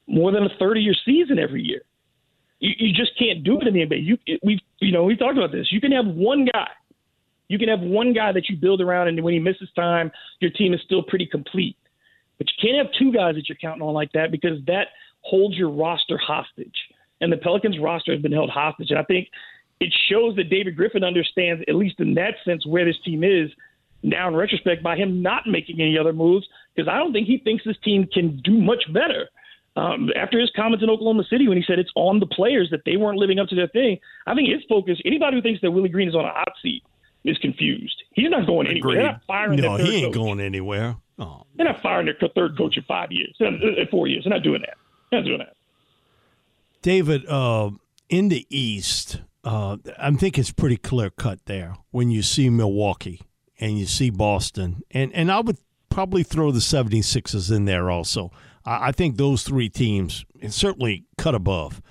more 0.07 0.31
than 0.31 0.43
a 0.43 0.49
third 0.59 0.77
of 0.77 0.83
your 0.83 0.95
season 1.05 1.39
every 1.39 1.63
year. 1.63 1.81
You, 2.59 2.71
you 2.77 2.93
just 2.93 3.17
can't 3.17 3.43
do 3.43 3.59
it 3.59 3.67
in 3.67 3.73
the 3.73 3.81
NBA. 3.81 4.03
You 4.03 4.17
we've 4.43 4.59
you 4.79 4.91
know 4.91 5.03
we 5.03 5.15
talked 5.15 5.37
about 5.37 5.51
this. 5.51 5.67
You 5.71 5.81
can 5.81 5.91
have 5.91 6.05
one 6.05 6.47
guy. 6.51 6.69
You 7.47 7.57
can 7.57 7.69
have 7.69 7.79
one 7.79 8.13
guy 8.13 8.31
that 8.33 8.49
you 8.49 8.57
build 8.57 8.81
around, 8.81 9.07
and 9.07 9.23
when 9.23 9.33
he 9.33 9.39
misses 9.39 9.69
time, 9.75 10.11
your 10.39 10.51
team 10.51 10.73
is 10.73 10.81
still 10.85 11.01
pretty 11.01 11.25
complete. 11.25 11.77
But 12.37 12.47
you 12.47 12.69
can't 12.69 12.85
have 12.85 12.93
two 12.99 13.11
guys 13.11 13.35
that 13.35 13.47
you're 13.47 13.57
counting 13.59 13.81
on 13.81 13.93
like 13.93 14.11
that 14.11 14.31
because 14.31 14.63
that 14.67 14.87
holds 15.21 15.55
your 15.55 15.69
roster 15.69 16.17
hostage. 16.17 16.75
And 17.21 17.31
the 17.31 17.37
Pelicans 17.37 17.79
roster 17.79 18.11
has 18.11 18.21
been 18.21 18.31
held 18.31 18.49
hostage. 18.49 18.91
And 18.91 18.99
I 18.99 19.03
think 19.03 19.27
it 19.79 19.93
shows 20.09 20.35
that 20.35 20.49
David 20.49 20.75
Griffin 20.75 21.03
understands, 21.03 21.63
at 21.67 21.75
least 21.75 21.99
in 21.99 22.13
that 22.15 22.35
sense, 22.45 22.65
where 22.65 22.85
this 22.85 22.97
team 23.03 23.23
is 23.23 23.49
now 24.03 24.27
in 24.27 24.35
retrospect 24.35 24.83
by 24.83 24.95
him 24.95 25.21
not 25.21 25.43
making 25.47 25.81
any 25.81 25.97
other 25.97 26.13
moves 26.13 26.45
because 26.75 26.87
I 26.87 26.97
don't 26.97 27.13
think 27.13 27.27
he 27.27 27.39
thinks 27.39 27.63
this 27.65 27.77
team 27.83 28.07
can 28.11 28.39
do 28.43 28.59
much 28.59 28.83
better. 28.93 29.27
Um, 29.77 30.09
after 30.15 30.39
his 30.39 30.51
comments 30.55 30.83
in 30.83 30.89
Oklahoma 30.89 31.23
City 31.29 31.47
when 31.47 31.55
he 31.55 31.63
said 31.63 31.77
it's 31.77 31.91
on 31.95 32.19
the 32.19 32.25
players 32.25 32.69
that 32.71 32.81
they 32.83 32.97
weren't 32.97 33.19
living 33.19 33.37
up 33.37 33.47
to 33.49 33.55
their 33.55 33.67
thing, 33.67 33.99
I 34.25 34.33
think 34.33 34.49
his 34.49 34.63
focus, 34.67 34.99
anybody 35.05 35.37
who 35.37 35.43
thinks 35.43 35.61
that 35.61 35.69
Willie 35.69 35.87
Green 35.87 36.09
is 36.09 36.15
on 36.15 36.25
a 36.25 36.31
hot 36.31 36.51
seat 36.63 36.83
is 37.23 37.37
confused. 37.37 38.01
He's 38.13 38.31
not 38.31 38.47
going 38.47 38.65
anywhere. 38.65 38.95
They're 38.95 39.05
not 39.05 39.21
firing 39.27 39.59
no, 39.59 39.75
he 39.77 39.97
ain't 39.97 40.05
coach. 40.05 40.13
going 40.15 40.39
anywhere. 40.39 40.95
Oh. 41.19 41.43
They're 41.55 41.67
not 41.67 41.79
firing 41.83 42.07
their 42.07 42.29
third 42.29 42.57
coach 42.57 42.75
in 42.75 42.83
five 42.83 43.11
years, 43.11 43.35
in 43.39 43.87
four 43.91 44.07
years. 44.07 44.23
They're 44.23 44.33
not 44.33 44.41
doing 44.41 44.61
that. 44.61 44.77
They're 45.11 45.19
not 45.21 45.27
doing 45.27 45.39
that. 45.39 45.53
David, 46.81 47.27
uh, 47.27 47.69
in 48.09 48.29
the 48.29 48.47
East, 48.49 49.21
uh, 49.43 49.77
I 49.99 50.09
think 50.11 50.39
it's 50.39 50.51
pretty 50.51 50.77
clear 50.77 51.11
cut 51.11 51.45
there 51.45 51.75
when 51.91 52.09
you 52.09 52.23
see 52.23 52.49
Milwaukee 52.49 53.21
and 53.59 53.77
you 53.77 53.85
see 53.85 54.09
Boston. 54.09 54.81
And, 54.89 55.13
and 55.13 55.31
I 55.31 55.41
would 55.41 55.57
probably 55.97 56.21
throw 56.21 56.51
the 56.51 56.59
76ers 56.59 57.51
in 57.51 57.65
there 57.65 57.89
also. 57.89 58.31
I, 58.63 58.89
I 58.89 58.91
think 58.91 59.17
those 59.17 59.41
three 59.41 59.67
teams, 59.67 60.25
and 60.39 60.53
certainly 60.53 61.05
cut 61.17 61.33
above. 61.33 61.81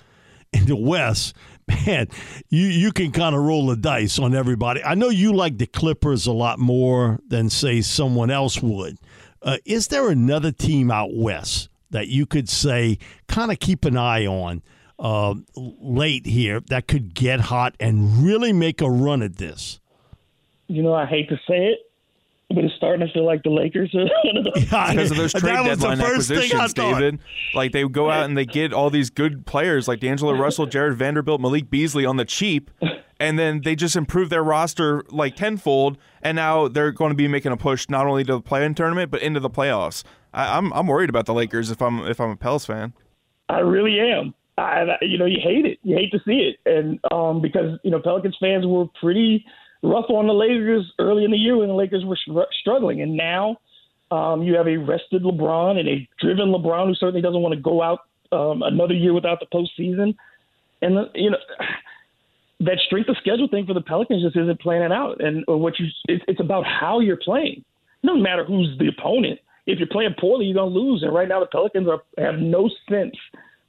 In 0.53 0.65
the 0.65 0.77
West, 0.77 1.35
man, 1.85 2.07
you, 2.47 2.67
you 2.67 2.93
can 2.93 3.11
kind 3.11 3.35
of 3.35 3.41
roll 3.41 3.67
the 3.67 3.75
dice 3.75 4.17
on 4.17 4.33
everybody. 4.33 4.81
I 4.81 4.95
know 4.95 5.09
you 5.09 5.33
like 5.33 5.57
the 5.57 5.67
Clippers 5.67 6.25
a 6.25 6.31
lot 6.31 6.57
more 6.57 7.19
than, 7.27 7.49
say, 7.49 7.81
someone 7.81 8.31
else 8.31 8.61
would. 8.61 8.97
Uh, 9.41 9.57
is 9.65 9.89
there 9.89 10.09
another 10.09 10.53
team 10.53 10.89
out 10.89 11.13
West 11.13 11.67
that 11.89 12.07
you 12.07 12.25
could 12.25 12.47
say 12.47 12.99
kind 13.27 13.51
of 13.51 13.59
keep 13.59 13.83
an 13.83 13.97
eye 13.97 14.25
on 14.25 14.63
uh, 14.99 15.35
late 15.53 16.25
here 16.25 16.61
that 16.69 16.87
could 16.87 17.13
get 17.13 17.41
hot 17.41 17.75
and 17.77 18.23
really 18.23 18.53
make 18.53 18.79
a 18.79 18.89
run 18.89 19.21
at 19.21 19.35
this? 19.35 19.81
You 20.67 20.81
know, 20.81 20.93
I 20.93 21.05
hate 21.05 21.27
to 21.27 21.35
say 21.45 21.65
it, 21.67 21.79
but 22.49 22.63
it's 22.63 22.73
starting 22.75 23.05
to 23.05 23.11
feel 23.13 23.25
like 23.25 23.43
the 23.43 23.49
Lakers 23.49 23.93
are 23.93 24.07
one 24.23 24.37
of 24.37 24.45
those. 24.45 24.63
because 24.63 25.11
of 25.11 25.17
those 25.17 25.33
trade 25.33 25.65
deadline 25.65 25.99
acquisitions, 25.99 26.73
David. 26.73 27.19
Like 27.53 27.73
they 27.73 27.87
go 27.87 28.09
out 28.09 28.25
and 28.25 28.37
they 28.37 28.45
get 28.45 28.73
all 28.73 28.89
these 28.89 29.09
good 29.09 29.45
players 29.45 29.87
like 29.87 29.99
D'Angelo 29.99 30.33
Russell, 30.37 30.65
Jarred 30.65 30.95
Vanderbilt, 30.95 31.41
Malik 31.41 31.69
Beasley 31.69 32.05
on 32.05 32.15
the 32.15 32.25
cheap, 32.25 32.71
and 33.19 33.37
then 33.37 33.61
they 33.63 33.75
just 33.75 33.95
improve 33.95 34.29
their 34.29 34.43
roster 34.43 35.03
like 35.09 35.35
tenfold, 35.35 35.97
and 36.21 36.37
now 36.37 36.69
they're 36.69 36.91
going 36.91 37.09
to 37.09 37.15
be 37.15 37.27
making 37.27 37.51
a 37.51 37.57
push 37.57 37.89
not 37.89 38.07
only 38.07 38.23
to 38.23 38.33
the 38.33 38.41
play-in 38.41 38.73
tournament 38.73 39.11
but 39.11 39.21
into 39.21 39.39
the 39.39 39.49
playoffs. 39.49 40.03
I, 40.33 40.57
am 40.57 40.67
I'm, 40.67 40.79
I'm 40.79 40.87
worried 40.87 41.09
about 41.09 41.25
the 41.25 41.33
Lakers 41.33 41.69
if 41.69 41.81
I'm 41.81 41.99
if 42.01 42.21
I'm 42.21 42.29
a 42.29 42.37
Pels 42.37 42.65
fan. 42.65 42.93
I 43.49 43.59
really 43.59 43.99
am. 43.99 44.33
I, 44.57 44.97
you 45.01 45.17
know, 45.17 45.25
you 45.25 45.37
hate 45.41 45.65
it. 45.65 45.79
You 45.83 45.95
hate 45.95 46.11
to 46.11 46.19
see 46.25 46.51
it, 46.51 46.57
and 46.65 46.99
um, 47.11 47.41
because 47.41 47.77
you 47.83 47.91
know 47.91 47.99
Pelicans 47.99 48.37
fans 48.39 48.65
were 48.65 48.85
pretty 49.01 49.45
rough 49.83 50.09
on 50.09 50.27
the 50.27 50.33
Lakers 50.33 50.91
early 50.99 51.23
in 51.23 51.31
the 51.31 51.37
year 51.37 51.57
when 51.57 51.67
the 51.67 51.73
Lakers 51.73 52.03
were 52.05 52.47
struggling, 52.59 53.01
and 53.01 53.15
now 53.15 53.57
um, 54.11 54.43
you 54.43 54.55
have 54.55 54.67
a 54.67 54.77
rested 54.77 55.23
LeBron 55.23 55.77
and 55.77 55.87
a 55.87 56.07
driven 56.19 56.49
LeBron 56.49 56.87
who 56.87 56.95
certainly 56.95 57.21
doesn't 57.21 57.41
want 57.41 57.53
to 57.53 57.61
go 57.61 57.81
out 57.81 57.99
um, 58.31 58.61
another 58.63 58.93
year 58.93 59.13
without 59.13 59.39
the 59.39 59.45
postseason, 59.45 60.15
and 60.81 60.97
the, 60.97 61.05
you 61.15 61.31
know 61.31 61.37
that 62.59 62.79
strength 62.85 63.09
of 63.09 63.17
schedule 63.17 63.47
thing 63.47 63.65
for 63.65 63.73
the 63.73 63.81
Pelicans 63.81 64.23
just 64.23 64.35
isn't 64.35 64.59
playing 64.59 64.91
out. 64.91 65.21
And 65.21 65.43
what 65.47 65.77
you 65.79 65.87
it's, 66.05 66.23
it's 66.27 66.39
about 66.39 66.65
how 66.65 66.99
you're 66.99 67.17
playing. 67.17 67.63
It 68.03 68.07
doesn't 68.07 68.23
matter 68.23 68.43
who's 68.45 68.77
the 68.79 68.87
opponent. 68.87 69.39
If 69.67 69.79
you're 69.79 69.87
playing 69.87 70.15
poorly, 70.19 70.45
you're 70.45 70.55
gonna 70.55 70.73
lose. 70.73 71.03
And 71.03 71.13
right 71.13 71.27
now, 71.27 71.39
the 71.39 71.47
Pelicans 71.47 71.87
are 71.87 72.01
have 72.17 72.39
no 72.39 72.69
sense 72.89 73.15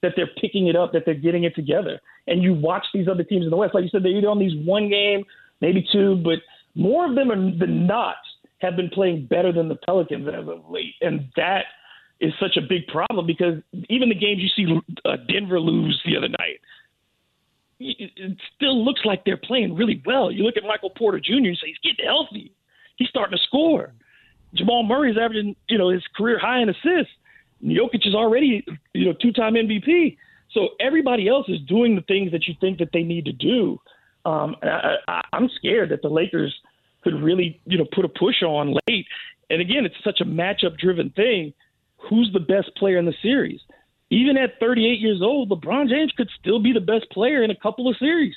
that 0.00 0.12
they're 0.14 0.30
picking 0.40 0.68
it 0.68 0.76
up, 0.76 0.92
that 0.92 1.02
they're 1.04 1.14
getting 1.14 1.44
it 1.44 1.54
together. 1.56 2.00
And 2.28 2.42
you 2.42 2.54
watch 2.54 2.84
these 2.94 3.08
other 3.08 3.24
teams 3.24 3.44
in 3.44 3.50
the 3.50 3.56
West, 3.56 3.74
like 3.74 3.82
you 3.82 3.90
said, 3.90 4.04
they're 4.04 4.16
either 4.16 4.28
on 4.28 4.38
these 4.38 4.54
one 4.64 4.88
game 4.88 5.24
maybe 5.60 5.86
two, 5.92 6.16
but 6.22 6.38
more 6.74 7.08
of 7.08 7.14
them 7.14 7.58
than 7.58 7.86
not 7.86 8.16
have 8.58 8.76
been 8.76 8.90
playing 8.90 9.26
better 9.26 9.52
than 9.52 9.68
the 9.68 9.76
Pelicans 9.76 10.28
as 10.28 10.48
of 10.48 10.68
late, 10.68 10.94
and 11.00 11.28
that 11.36 11.64
is 12.20 12.32
such 12.40 12.56
a 12.56 12.60
big 12.60 12.86
problem 12.88 13.26
because 13.26 13.62
even 13.88 14.08
the 14.08 14.14
games 14.14 14.40
you 14.42 14.48
see 14.48 14.98
uh, 15.04 15.16
Denver 15.32 15.60
lose 15.60 16.00
the 16.04 16.16
other 16.16 16.28
night, 16.28 16.60
it 17.80 18.36
still 18.56 18.84
looks 18.84 19.02
like 19.04 19.24
they're 19.24 19.36
playing 19.36 19.76
really 19.76 20.02
well. 20.04 20.32
You 20.32 20.42
look 20.42 20.56
at 20.56 20.64
Michael 20.64 20.90
Porter 20.90 21.20
Jr. 21.20 21.34
and 21.34 21.58
say 21.58 21.68
he's 21.68 21.78
getting 21.78 22.04
healthy, 22.04 22.52
he's 22.96 23.08
starting 23.08 23.36
to 23.36 23.44
score. 23.44 23.92
Jamal 24.54 24.82
Murray's 24.82 25.16
averaging, 25.20 25.54
you 25.68 25.78
know, 25.78 25.90
his 25.90 26.02
career 26.16 26.38
high 26.38 26.60
in 26.60 26.68
assists. 26.68 27.12
Jokic 27.62 28.06
is 28.06 28.14
already, 28.14 28.64
you 28.94 29.04
know, 29.04 29.12
two-time 29.20 29.54
MVP. 29.54 30.16
So 30.52 30.70
everybody 30.80 31.28
else 31.28 31.46
is 31.48 31.60
doing 31.68 31.94
the 31.94 32.02
things 32.02 32.32
that 32.32 32.48
you 32.48 32.54
think 32.60 32.78
that 32.78 32.90
they 32.92 33.02
need 33.02 33.26
to 33.26 33.32
do. 33.32 33.80
Um, 34.24 34.56
I, 34.62 34.96
I, 35.06 35.20
I'm 35.32 35.48
scared 35.56 35.90
that 35.90 36.02
the 36.02 36.08
Lakers 36.08 36.54
could 37.02 37.22
really, 37.22 37.60
you 37.64 37.78
know, 37.78 37.86
put 37.94 38.04
a 38.04 38.08
push 38.08 38.42
on 38.42 38.76
late. 38.88 39.06
And 39.50 39.60
again, 39.60 39.86
it's 39.86 39.94
such 40.04 40.20
a 40.20 40.24
matchup-driven 40.24 41.10
thing. 41.10 41.54
Who's 42.08 42.30
the 42.32 42.40
best 42.40 42.74
player 42.76 42.98
in 42.98 43.06
the 43.06 43.14
series? 43.22 43.60
Even 44.10 44.36
at 44.36 44.58
38 44.60 45.00
years 45.00 45.20
old, 45.22 45.50
LeBron 45.50 45.88
James 45.88 46.12
could 46.16 46.28
still 46.38 46.60
be 46.60 46.72
the 46.72 46.80
best 46.80 47.10
player 47.10 47.42
in 47.42 47.50
a 47.50 47.56
couple 47.56 47.88
of 47.88 47.96
series. 47.98 48.34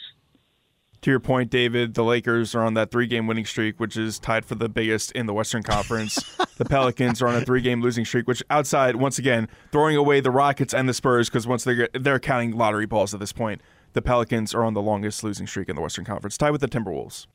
To 1.02 1.10
your 1.10 1.20
point, 1.20 1.50
David, 1.50 1.96
the 1.96 2.04
Lakers 2.04 2.54
are 2.54 2.63
on 2.63 2.76
that 2.76 2.91
three 2.91 3.08
game 3.08 3.26
winning 3.26 3.46
streak, 3.46 3.80
which 3.80 3.98
is 3.98 4.20
tied 4.20 4.46
for 4.46 4.54
the 4.54 4.70
biggest 4.70 5.12
in 5.13 5.26
the 5.26 5.34
Western 5.34 5.63
Conference. 5.63 6.15
the 6.58 6.65
Pelicans 6.65 7.24
are 7.24 7.28
on 7.28 7.36
a 7.36 7.41
three 7.41 7.62
game 7.62 7.82
losing 7.82 8.06
streak, 8.06 8.28
which 8.28 8.44
outside, 8.52 8.98
once 8.98 9.17
again, 9.17 9.48
throwing 9.72 9.96
away 9.96 10.20
the 10.20 10.30
Rockets 10.30 10.76
and 10.76 10.88
the 10.88 10.94
Spurs, 10.94 11.28
because 11.28 11.48
once 11.48 11.63
they're, 11.63 11.89
they're 11.94 12.20
counting 12.20 12.52
lottery 12.52 12.86
balls 12.86 13.15
at 13.15 13.20
this 13.20 13.34
point, 13.34 13.62
the 13.94 14.02
Pelicans 14.02 14.54
are 14.54 14.64
on 14.64 14.74
the 14.74 14.82
longest 14.82 15.24
losing 15.24 15.48
streak 15.48 15.70
in 15.70 15.76
the 15.76 15.82
Western 15.82 16.06
Conference, 16.06 16.38
tied 16.38 16.52
with 16.52 16.62
the 16.62 16.68
Timberwolves. 16.68 17.28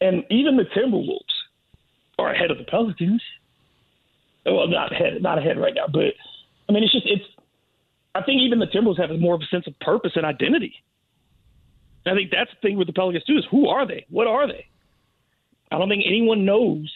And 0.00 0.24
even 0.30 0.56
the 0.56 0.64
Timberwolves 0.64 1.20
are 2.18 2.32
ahead 2.32 2.50
of 2.50 2.58
the 2.58 2.64
Pelicans. 2.64 3.22
Well, 4.46 4.68
not 4.68 4.92
ahead, 4.92 5.20
not 5.22 5.38
ahead 5.38 5.58
right 5.58 5.74
now, 5.74 5.86
but 5.92 6.14
I 6.68 6.72
mean, 6.72 6.82
it's 6.82 6.92
just 6.92 7.06
it's. 7.06 7.24
I 8.14 8.22
think 8.22 8.40
even 8.40 8.58
the 8.58 8.66
Timberwolves 8.66 9.00
have 9.00 9.10
more 9.18 9.34
of 9.34 9.40
a 9.42 9.46
sense 9.46 9.66
of 9.66 9.78
purpose 9.80 10.12
and 10.16 10.24
identity. 10.24 10.74
And 12.04 12.14
I 12.14 12.16
think 12.18 12.30
that's 12.30 12.50
the 12.50 12.68
thing 12.68 12.78
with 12.78 12.86
the 12.86 12.92
Pelicans 12.92 13.24
too 13.24 13.36
is 13.36 13.44
who 13.50 13.68
are 13.68 13.86
they? 13.86 14.06
What 14.08 14.26
are 14.26 14.46
they? 14.46 14.66
I 15.70 15.78
don't 15.78 15.88
think 15.88 16.04
anyone 16.06 16.44
knows, 16.44 16.90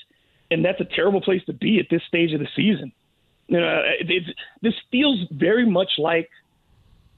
and 0.50 0.64
that's 0.64 0.80
a 0.80 0.84
terrible 0.84 1.20
place 1.20 1.44
to 1.46 1.52
be 1.52 1.78
at 1.78 1.86
this 1.90 2.02
stage 2.08 2.32
of 2.32 2.40
the 2.40 2.48
season. 2.56 2.92
You 3.48 3.60
know, 3.60 3.82
it, 4.00 4.34
this 4.62 4.74
feels 4.90 5.18
very 5.30 5.68
much 5.68 5.90
like, 5.98 6.30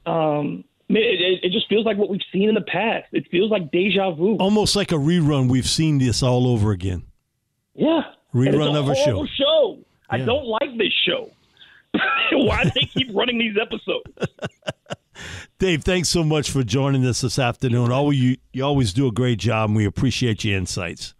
um, 0.05 0.65
it, 0.89 1.39
it, 1.43 1.51
just 1.51 1.67
feels 1.67 1.85
like 1.85 1.97
what 1.97 2.09
we've 2.09 2.21
seen 2.31 2.49
in 2.49 2.55
the 2.55 2.61
past. 2.61 3.07
It 3.11 3.25
feels 3.31 3.51
like 3.51 3.71
deja 3.71 4.11
vu, 4.11 4.37
almost 4.37 4.75
like 4.75 4.91
a 4.91 4.95
rerun. 4.95 5.49
We've 5.49 5.67
seen 5.67 5.97
this 5.97 6.21
all 6.21 6.47
over 6.47 6.71
again. 6.71 7.03
Yeah, 7.73 8.01
rerun 8.33 8.75
of 8.75 8.89
a 8.89 8.95
show. 8.95 9.25
Show. 9.25 9.77
Yeah. 9.77 9.83
I 10.09 10.17
don't 10.19 10.45
like 10.45 10.77
this 10.77 10.93
show. 11.05 11.31
Why 12.31 12.63
do 12.63 12.71
they 12.75 12.85
keep 12.85 13.07
running 13.13 13.39
these 13.39 13.55
episodes? 13.59 14.33
Dave, 15.57 15.83
thanks 15.83 16.09
so 16.09 16.23
much 16.23 16.51
for 16.51 16.63
joining 16.63 17.05
us 17.05 17.21
this 17.21 17.39
afternoon. 17.39 17.91
Always, 17.91 18.19
you, 18.19 18.37
you 18.51 18.63
always 18.63 18.93
do 18.93 19.07
a 19.07 19.11
great 19.11 19.39
job, 19.39 19.69
and 19.69 19.77
we 19.77 19.85
appreciate 19.85 20.43
your 20.43 20.57
insights. 20.57 21.13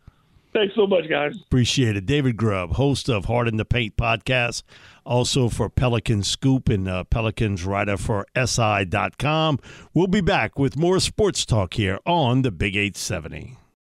Thanks 0.54 0.76
so 0.76 0.88
much, 0.88 1.10
guys. 1.10 1.34
Appreciate 1.48 1.98
it. 1.98 2.06
David 2.06 2.38
Grubb, 2.38 2.74
host 2.74 3.10
of 3.10 3.26
Hard 3.26 3.48
in 3.48 3.58
the 3.58 3.66
Paint 3.66 3.98
podcast, 3.98 4.64
also 5.06 5.50
for 5.50 5.70
Pelican 5.70 6.24
Scoop 6.24 6.70
and 6.70 6.88
uh, 6.88 7.04
Pelicans 7.06 7.64
writer 7.64 7.98
for 7.98 8.26
SI.com. 8.36 9.60
We'll 9.94 10.08
be 10.08 10.22
back 10.22 10.58
with 10.60 10.78
more 10.78 11.00
sports 11.00 11.46
talk 11.46 11.76
here 11.76 12.00
on 12.06 12.42
the 12.42 12.52
Big 12.52 12.76
870. 12.76 13.58